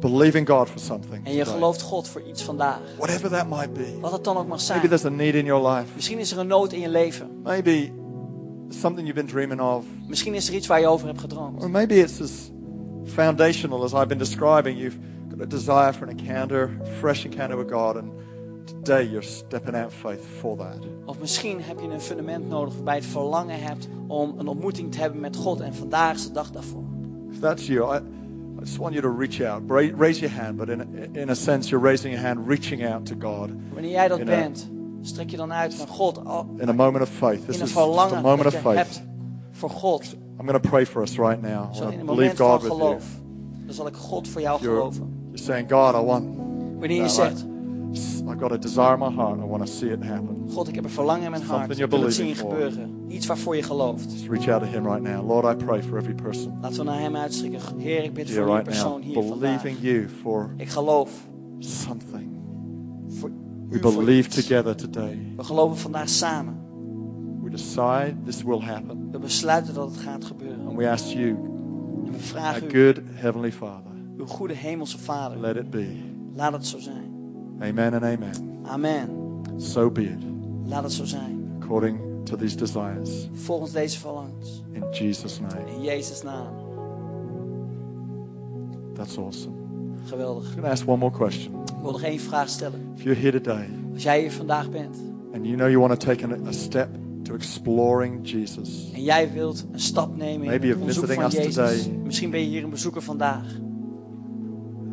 [0.00, 2.78] believing God for something, en je today, gelooft God voor iets vandaag.
[2.98, 4.80] whatever that might be, Wat het dan ook mag maybe zijn.
[4.88, 5.86] there's a need in your life.
[5.94, 7.28] Misschien is er een nood in je leven.
[7.42, 7.90] Maybe
[8.74, 9.84] something you've been dreaming of.
[10.08, 11.62] Misschien is er iets waar je over hebt gedroomd.
[11.62, 12.50] Or maybe it's as
[13.04, 14.78] foundational as I've been describing.
[14.78, 14.98] You've
[15.30, 18.10] got a desire for an encounter, a fresh encounter with God, and
[18.66, 20.78] today you're stepping out faith for that.
[21.04, 24.92] Of misschien heb je een fundament nodig waarbij je het verlangen hebt om een ontmoeting
[24.92, 25.60] te hebben met God.
[25.60, 26.84] En vandaag is de dag daarvoor.
[27.32, 29.62] If that's you, I, I just want you to reach out.
[29.68, 33.06] Ra- Raise your hand, but in, in a sense, you're raising your hand, reaching out
[33.06, 34.70] to God Wanneer jij dat In a- bent,
[35.00, 36.24] strek je dan uit naar God.
[36.24, 37.46] al- in a moment of faith.
[37.46, 38.76] This In een is just a verlangen moment dat of je faith.
[38.76, 39.02] hebt
[39.52, 40.16] voor God.
[40.40, 41.74] I'm going to pray for us right now.
[41.74, 43.04] I want in een moment God van geloof.
[43.66, 45.08] Dan zal ik God voor jou You're, geloven.
[45.24, 46.24] you're saying, God, I want.
[46.78, 47.10] Wanneer je that.
[47.10, 47.44] zegt,
[48.28, 49.38] I've got a desire in my heart.
[49.38, 50.44] I want to see it happen.
[50.52, 51.78] God, ik heb een verlangen in mijn hart.
[51.78, 52.50] Ik wil het zien for.
[52.50, 53.04] gebeuren.
[53.08, 54.12] Iets waarvoor je gelooft.
[54.12, 55.28] Just reach out to Him right now.
[55.28, 57.60] Lord, I pray for every person Laten we naar hem uitstrekken.
[57.78, 59.38] Heer, ik bid voor die right now, persoon hier vandaag.
[59.38, 61.10] believing you for Ik geloof
[61.58, 62.29] something.
[63.70, 65.18] We believe together today.
[65.36, 66.54] We geloven vandaag samen.
[67.42, 69.10] We decide this will happen.
[69.10, 70.66] We besluiten dat het gaat gebeuren.
[70.66, 71.36] And we ask you, En
[72.04, 75.86] we our vragen u, good Heavenly Father, uw goede hemelse Vader, let it be.
[76.34, 77.10] laat het zo zijn.
[77.60, 78.58] Amen and amen.
[78.62, 79.08] Amen.
[79.56, 80.22] So be it,
[80.64, 81.52] Laat het zo zijn.
[81.60, 83.28] according to these desires.
[83.32, 84.62] Volgens deze verlangens.
[84.72, 85.70] In Jesus' name.
[85.76, 86.52] In Jezus' naam.
[88.94, 89.54] That's awesome.
[90.04, 90.56] Geweldig.
[90.56, 91.52] I'm ask one more question.
[91.54, 92.80] Ik wil nog één vraag stellen.
[92.96, 94.96] If you're here today Als jij hier vandaag bent
[95.34, 96.88] and you know you want to take a, a step
[97.22, 101.24] to exploring Jesus, en jij wilt een stap nemen in Maybe het you're onderzoek van
[101.24, 101.54] us Jezus.
[101.54, 101.98] today.
[102.04, 103.44] Misschien ben je hier een bezoeker vandaag.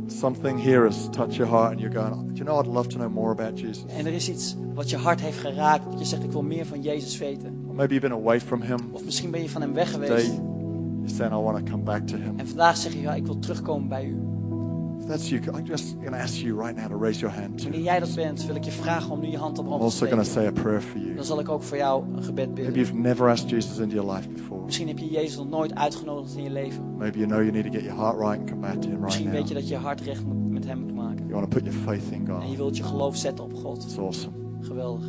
[0.09, 3.09] something here has touched your heart and you're going, you know, I'd love to know
[3.09, 3.85] more about Jesus.
[3.87, 5.83] En er is iets wat je hart heeft geraakt.
[5.91, 7.63] Dat je zegt, ik wil meer van Jezus weten.
[7.67, 8.79] Or maybe you've been away from Him.
[8.91, 10.31] Of misschien ben je van hem weg Today, geweest.
[10.35, 12.33] you're saying, I want to come back to Him.
[12.39, 14.17] En vandaag zeg je, ja, ik wil terugkomen bij u.
[15.07, 17.63] That's you, I'm just going to ask you right now to raise your hand.
[17.63, 19.83] Wanneer jij dat bent, wil ik je vragen om nu je hand I'm omhoog te
[19.85, 21.15] also going to say a prayer for you.
[21.15, 22.73] Dan zal ik ook voor jou een gebed Maybe bidden.
[22.73, 24.63] you've never asked Jesus into your life before.
[24.65, 26.95] Misschien heb je Jezus nog nooit uitgenodigd in je leven.
[26.97, 28.89] Maybe you know you need to get your heart right and come back to Him
[28.89, 29.35] right Misschien now.
[29.35, 31.25] weet je dat je hart recht moet, met hem moet maken.
[31.27, 32.55] You want to put your faith in En je God.
[32.57, 33.83] wilt je geloof zetten op God.
[33.83, 34.33] It's awesome.
[34.61, 35.05] Geweldig.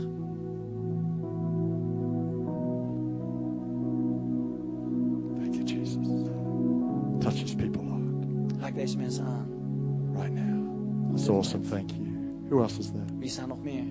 [5.41, 5.97] Thank you, Jesus.
[7.21, 9.47] Touch His people, Lord, Raak deze mensen aan.
[10.19, 11.13] Right now.
[11.15, 11.63] It's awesome.
[11.65, 12.07] Thank you.
[12.51, 13.05] Who else is there?
[13.19, 13.85] Wie staan nog meer?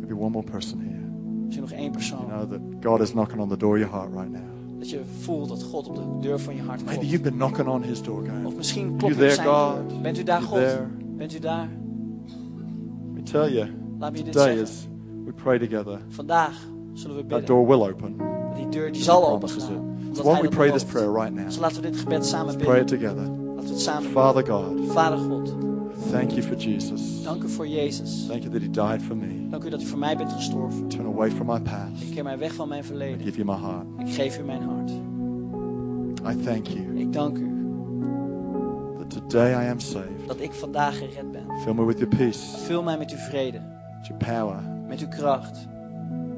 [0.00, 1.00] Maybe one more person here.
[1.44, 2.26] Misschien er nog één persoon.
[2.26, 4.42] You know that God is knocking on the door of your heart right now.
[4.78, 7.68] Dat je voelt dat God op de deur van je hart Maybe you've been knocking
[7.68, 9.88] on His door, Of going, misschien You klopt there, op zijn God?
[9.90, 10.00] deur.
[10.00, 10.58] Bent u daar, You God?
[10.58, 10.86] there?
[11.16, 11.68] Bent u daar?
[13.04, 13.68] Let me tell you,
[13.98, 14.62] Laat me je dit today zeggen.
[14.66, 14.88] as
[15.24, 18.16] we pray together, Vandaag zullen we that door will open.
[18.16, 19.91] Dat die deur die zal open gaan.
[20.18, 21.44] Why don't we pray this prayer right now?
[21.44, 22.98] Dus laten we dit gebed samen Let's pray it bidden.
[23.14, 23.30] together.
[23.30, 24.76] Laten we het samen Father bidden.
[24.78, 25.52] God, Vader God,
[26.10, 27.22] thank you for Jesus.
[27.22, 28.26] dank u voor Jezus.
[28.26, 29.48] Thank you that He died for me.
[29.50, 30.88] Dank u dat u voor mij bent gestorven.
[30.88, 32.10] Turn away from my Ik past.
[32.14, 33.20] keer mij weg van mijn I verleden.
[33.26, 33.86] give you my heart.
[34.08, 34.90] Ik geef u mijn hart.
[36.36, 37.50] I thank you Ik dank u
[38.98, 40.26] that today I am saved.
[40.26, 41.44] dat ik vandaag gered ben.
[41.62, 43.60] Fill me with your peace, Vul mij met uw vrede,
[43.98, 44.56] with your power,
[44.88, 45.66] met uw kracht,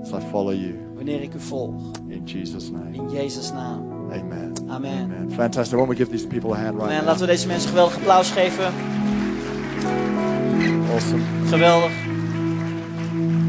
[0.02, 0.74] as I follow you.
[1.04, 1.82] Wanneer ik u volg.
[2.08, 2.90] In Jesus' name.
[2.92, 4.10] In Jezus' naam.
[4.12, 4.52] Amen.
[4.68, 5.02] Amen.
[5.02, 5.30] Amen.
[5.30, 5.78] Fantastic.
[5.78, 7.04] Why we give these people a hand right Amen.
[7.04, 8.72] Laten we deze mensen geweldig applaus geven.
[10.92, 11.22] Awesome.
[11.46, 11.92] Geweldig.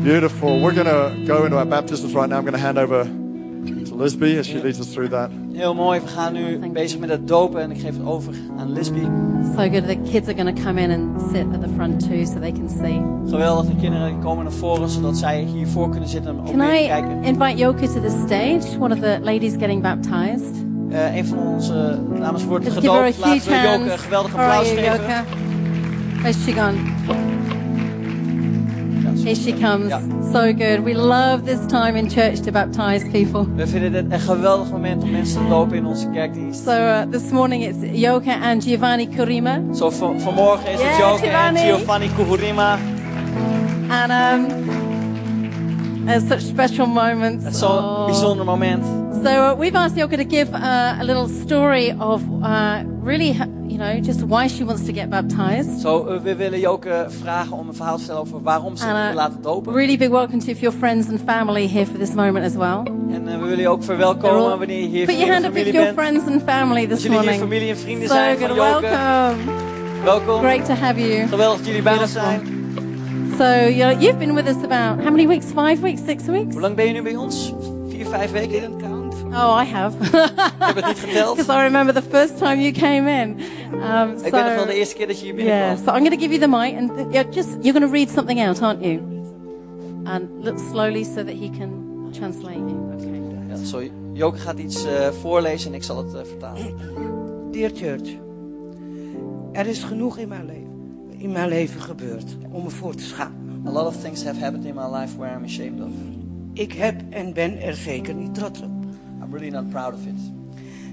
[0.04, 0.60] Beautiful.
[0.60, 2.38] We're going to go into our baptisms right now.
[2.38, 3.08] I'm going to hand over
[3.98, 5.30] to Lisby as she leads us through that.
[5.54, 6.00] Heel mooi.
[6.00, 9.02] We gaan nu bezig met het dopen en ik geef het over aan Lisby.
[9.56, 9.88] So good.
[9.88, 12.52] The kids are going to come in and sit at the front too so they
[12.52, 13.02] can see.
[13.30, 13.66] Geweldig.
[13.66, 16.88] De kinderen komen naar voren zodat zij hiervoor kunnen zitten en ook Can mee I
[16.88, 17.24] kijken.
[17.24, 18.80] invite Yoka to the stage?
[18.80, 20.64] One of the ladies getting baptized.
[20.90, 23.18] Eh, een van onze dames wordt Let's gedoopt.
[23.20, 23.78] Laten we.
[23.78, 25.26] Joke een geweldig applaus you, geven.
[26.22, 26.95] Where's she gone?
[29.26, 29.90] Here she comes.
[29.90, 30.00] Ja.
[30.32, 30.84] So good.
[30.84, 33.46] We love this time in church to baptize people.
[33.56, 36.64] We vinden dit een geweldig moment om mensen te dopen in onze kerkdienst.
[36.64, 39.60] So uh, this morning it's Yoka and Giovanni Kurima.
[39.74, 41.60] So van, vanmorgen is het Yeah, Joke en Giovanni.
[41.60, 42.78] Giovanni Kuhurima.
[43.90, 44.66] And um,
[46.06, 47.60] there's such special moments.
[47.60, 48.06] Zo'n Oh.
[48.06, 48.84] bijzonder moment.
[49.26, 53.32] So uh, we've asked Yoka to give uh, a little story of uh, really,
[53.68, 55.82] you know, just why she wants to get baptized.
[55.82, 58.96] Zo, eh, we willen Joke vragen om een verhaal te vertellen over waarom ze wil
[58.96, 59.74] uh, laten dopen.
[59.74, 62.84] really big welcome to your friends and family here for this moment as well.
[63.12, 65.72] En we willen je ook verwelkomen all- wanneer je hier Put your hand up if
[65.74, 67.40] your friends and family this jullie morning.
[67.40, 68.58] familie en vrienden So zijn van good.
[68.58, 68.82] Joke.
[68.82, 69.36] Welcome.
[70.04, 70.40] Welkom.
[70.40, 71.28] Great to have you.
[71.28, 72.42] Geweldig dat jullie bij ons zijn.
[73.38, 75.46] So you're, you've been with us about how many weeks?
[75.46, 76.02] Five weeks?
[76.08, 76.52] Six weeks?
[76.54, 77.54] Hoe lang ben je nu bij ons?
[77.90, 78.95] Vier, vijf weken?
[79.36, 79.98] Oh, I have.
[80.04, 80.12] Ik
[80.60, 81.36] heb het niet geteld.
[81.36, 83.30] Because I remember the first time you came in.
[83.74, 85.78] Um, Ik weet nog wel de so, eerste keer dat je hier yeah, binnenkwam.
[85.86, 87.92] so I'm going to give you the mic, and th- you're just you're going to
[87.92, 89.00] read something out, aren't you?
[90.04, 91.72] And look slowly so that he can
[92.12, 92.94] translate you.
[92.94, 93.22] Okay.
[93.50, 93.82] Ja, zo,
[94.14, 96.74] Joke gaat iets eh, voorlezen en ik zal het eh, vertalen.
[97.52, 98.10] Dear Church,
[99.52, 100.74] er is genoeg in mijn leven,
[101.18, 103.64] in mijn leven gebeurd om me voor te schamen.
[103.68, 105.90] A lot of things have happened in my life where I'm ashamed of.
[106.54, 108.70] Ik heb en ben er zeker niet trots op.
[109.36, 110.20] Really not proud of it.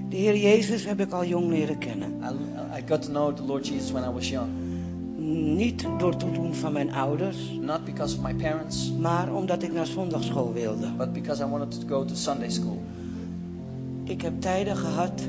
[0.09, 2.11] De Heer Jezus heb ik al jong leren kennen.
[2.23, 4.47] I, I got to know the Lord Jesus when I was young.
[5.55, 9.85] Niet door toedoen van mijn ouders, Not because of my parents, maar omdat ik naar
[9.85, 10.87] zondagschool wilde.
[10.97, 12.81] but because I wanted to go to Sunday school.
[14.03, 15.21] Ik heb tijden gehad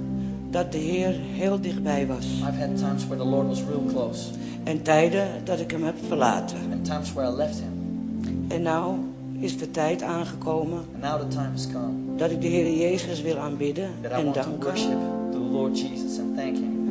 [0.51, 2.25] dat de Heer heel dichtbij was.
[2.27, 4.31] I've had times where the Lord was real close,
[4.65, 6.59] En tijden dat ik hem heb verlaten.
[6.73, 8.45] and times where I left Him.
[8.49, 8.95] En nou
[9.39, 13.23] is de tijd aangekomen And now the time has come dat ik de Heer Jezus
[13.23, 14.75] wil aanbidden en danken.
[15.31, 16.89] the Lord Jesus and thank Him.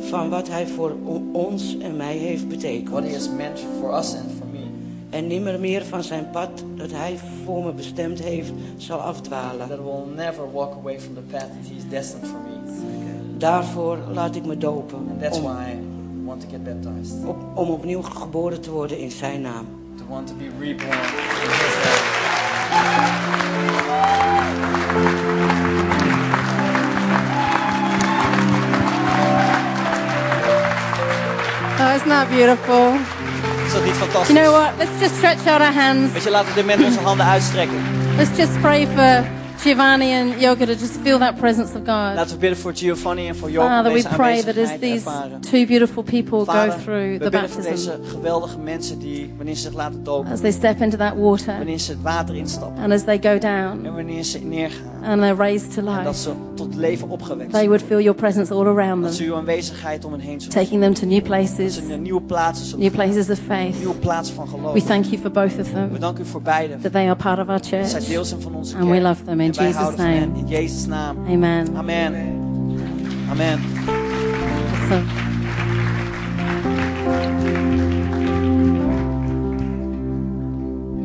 [0.00, 0.94] Van wat Hij voor
[1.32, 3.04] ons en mij heeft What betekend.
[3.06, 4.58] He has meant for us and for me.
[5.10, 9.68] En nimmer meer van zijn pad dat hij voor me bestemd heeft zal afdwalen.
[9.68, 12.50] That will never walk away from the path that He's destined for me.
[13.38, 14.98] Daarvoor laat ik me dopen.
[15.10, 15.76] And that's Om, why I
[16.24, 17.24] want to get baptized.
[17.26, 19.66] op, om opnieuw geboren te worden in zijn naam.
[19.96, 23.41] To want to be reborn in His name.
[32.02, 32.94] Isn't that beautiful?
[33.66, 34.76] Is dat niet You know what?
[34.78, 36.12] Let's just stretch out our hands.
[36.12, 37.76] Weet je, laten met onze handen uitstrekken.
[38.16, 39.24] Let's just pray for
[39.58, 41.86] Giovanni and Yoga to just feel that presence of God.
[41.86, 45.40] Laten we bidden voor Giovanni en voor om Father, we pray that as these ervaren.
[45.40, 49.34] two beautiful people go Vader, through we the bidden voor baptism, deze geweldige mensen die,
[49.36, 52.34] wanneer ze zich laten dopen, as they step into that water, wanneer ze het water
[52.36, 54.91] instappen and as they go en down, wanneer ze neergaan.
[55.04, 56.16] And they're raised to En dat life.
[56.18, 59.36] ze tot leven opgewekt They would feel your presence all around Dat ze them, uw
[59.38, 62.66] aanwezigheid om hen heen zullen taking them to new Dat places, ze naar nieuwe plaatsen
[62.66, 63.76] zullen new places of Een faith.
[63.78, 64.72] nieuwe plaats van geloof.
[64.72, 65.82] We thank you for both of them.
[65.82, 66.76] We them, danken u voor beide.
[66.78, 68.04] that they are part of our Dat zij church.
[68.04, 70.28] deel zijn van onze And we love them in En wij Jesus' houden van hen.
[70.28, 70.38] name.
[70.38, 71.16] In Jezus' naam.
[71.28, 71.66] Amen.
[71.76, 72.14] Amen.
[73.30, 73.58] Amen.
[74.90, 75.04] Awesome.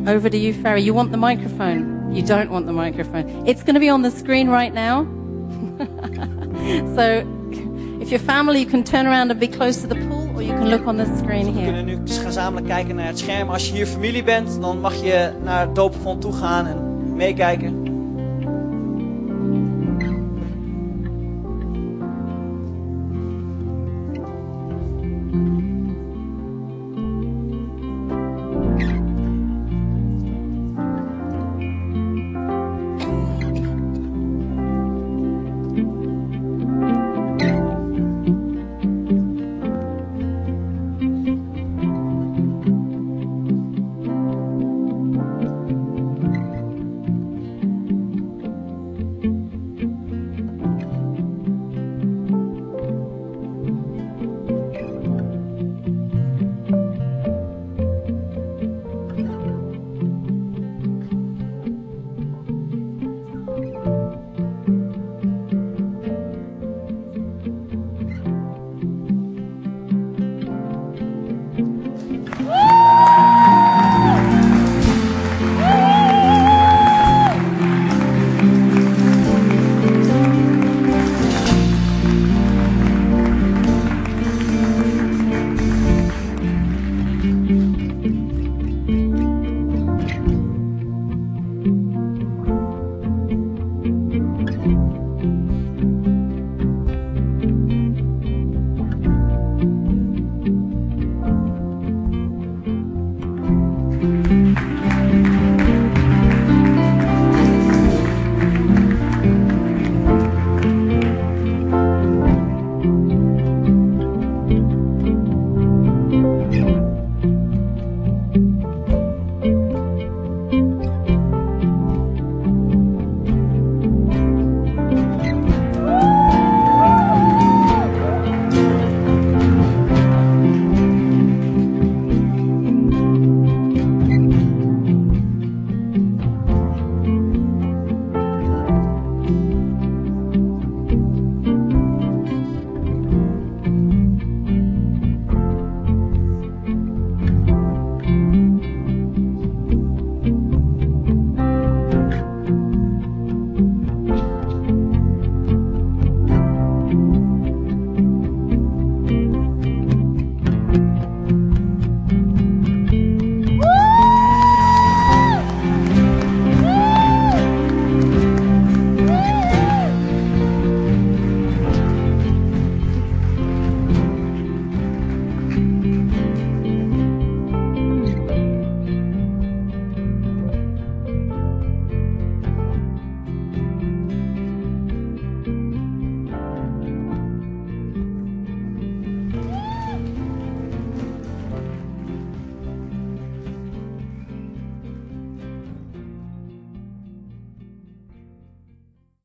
[0.08, 0.82] Over to you, Farry.
[0.84, 1.97] You want the microphone?
[2.12, 3.47] You don't want the microphone.
[3.47, 5.05] It's going to be on the screen right now.
[6.95, 7.24] so,
[8.01, 10.53] if you're family, you can turn around and be close to the pool, or you
[10.53, 11.66] can look on the screen We here.
[11.66, 13.49] kunnen nu gezamenlijk kijken naar het scherm.
[13.49, 16.78] Als je hier familie bent, dan mag je naar het doopvond toe gaan en
[17.16, 17.87] meekijken.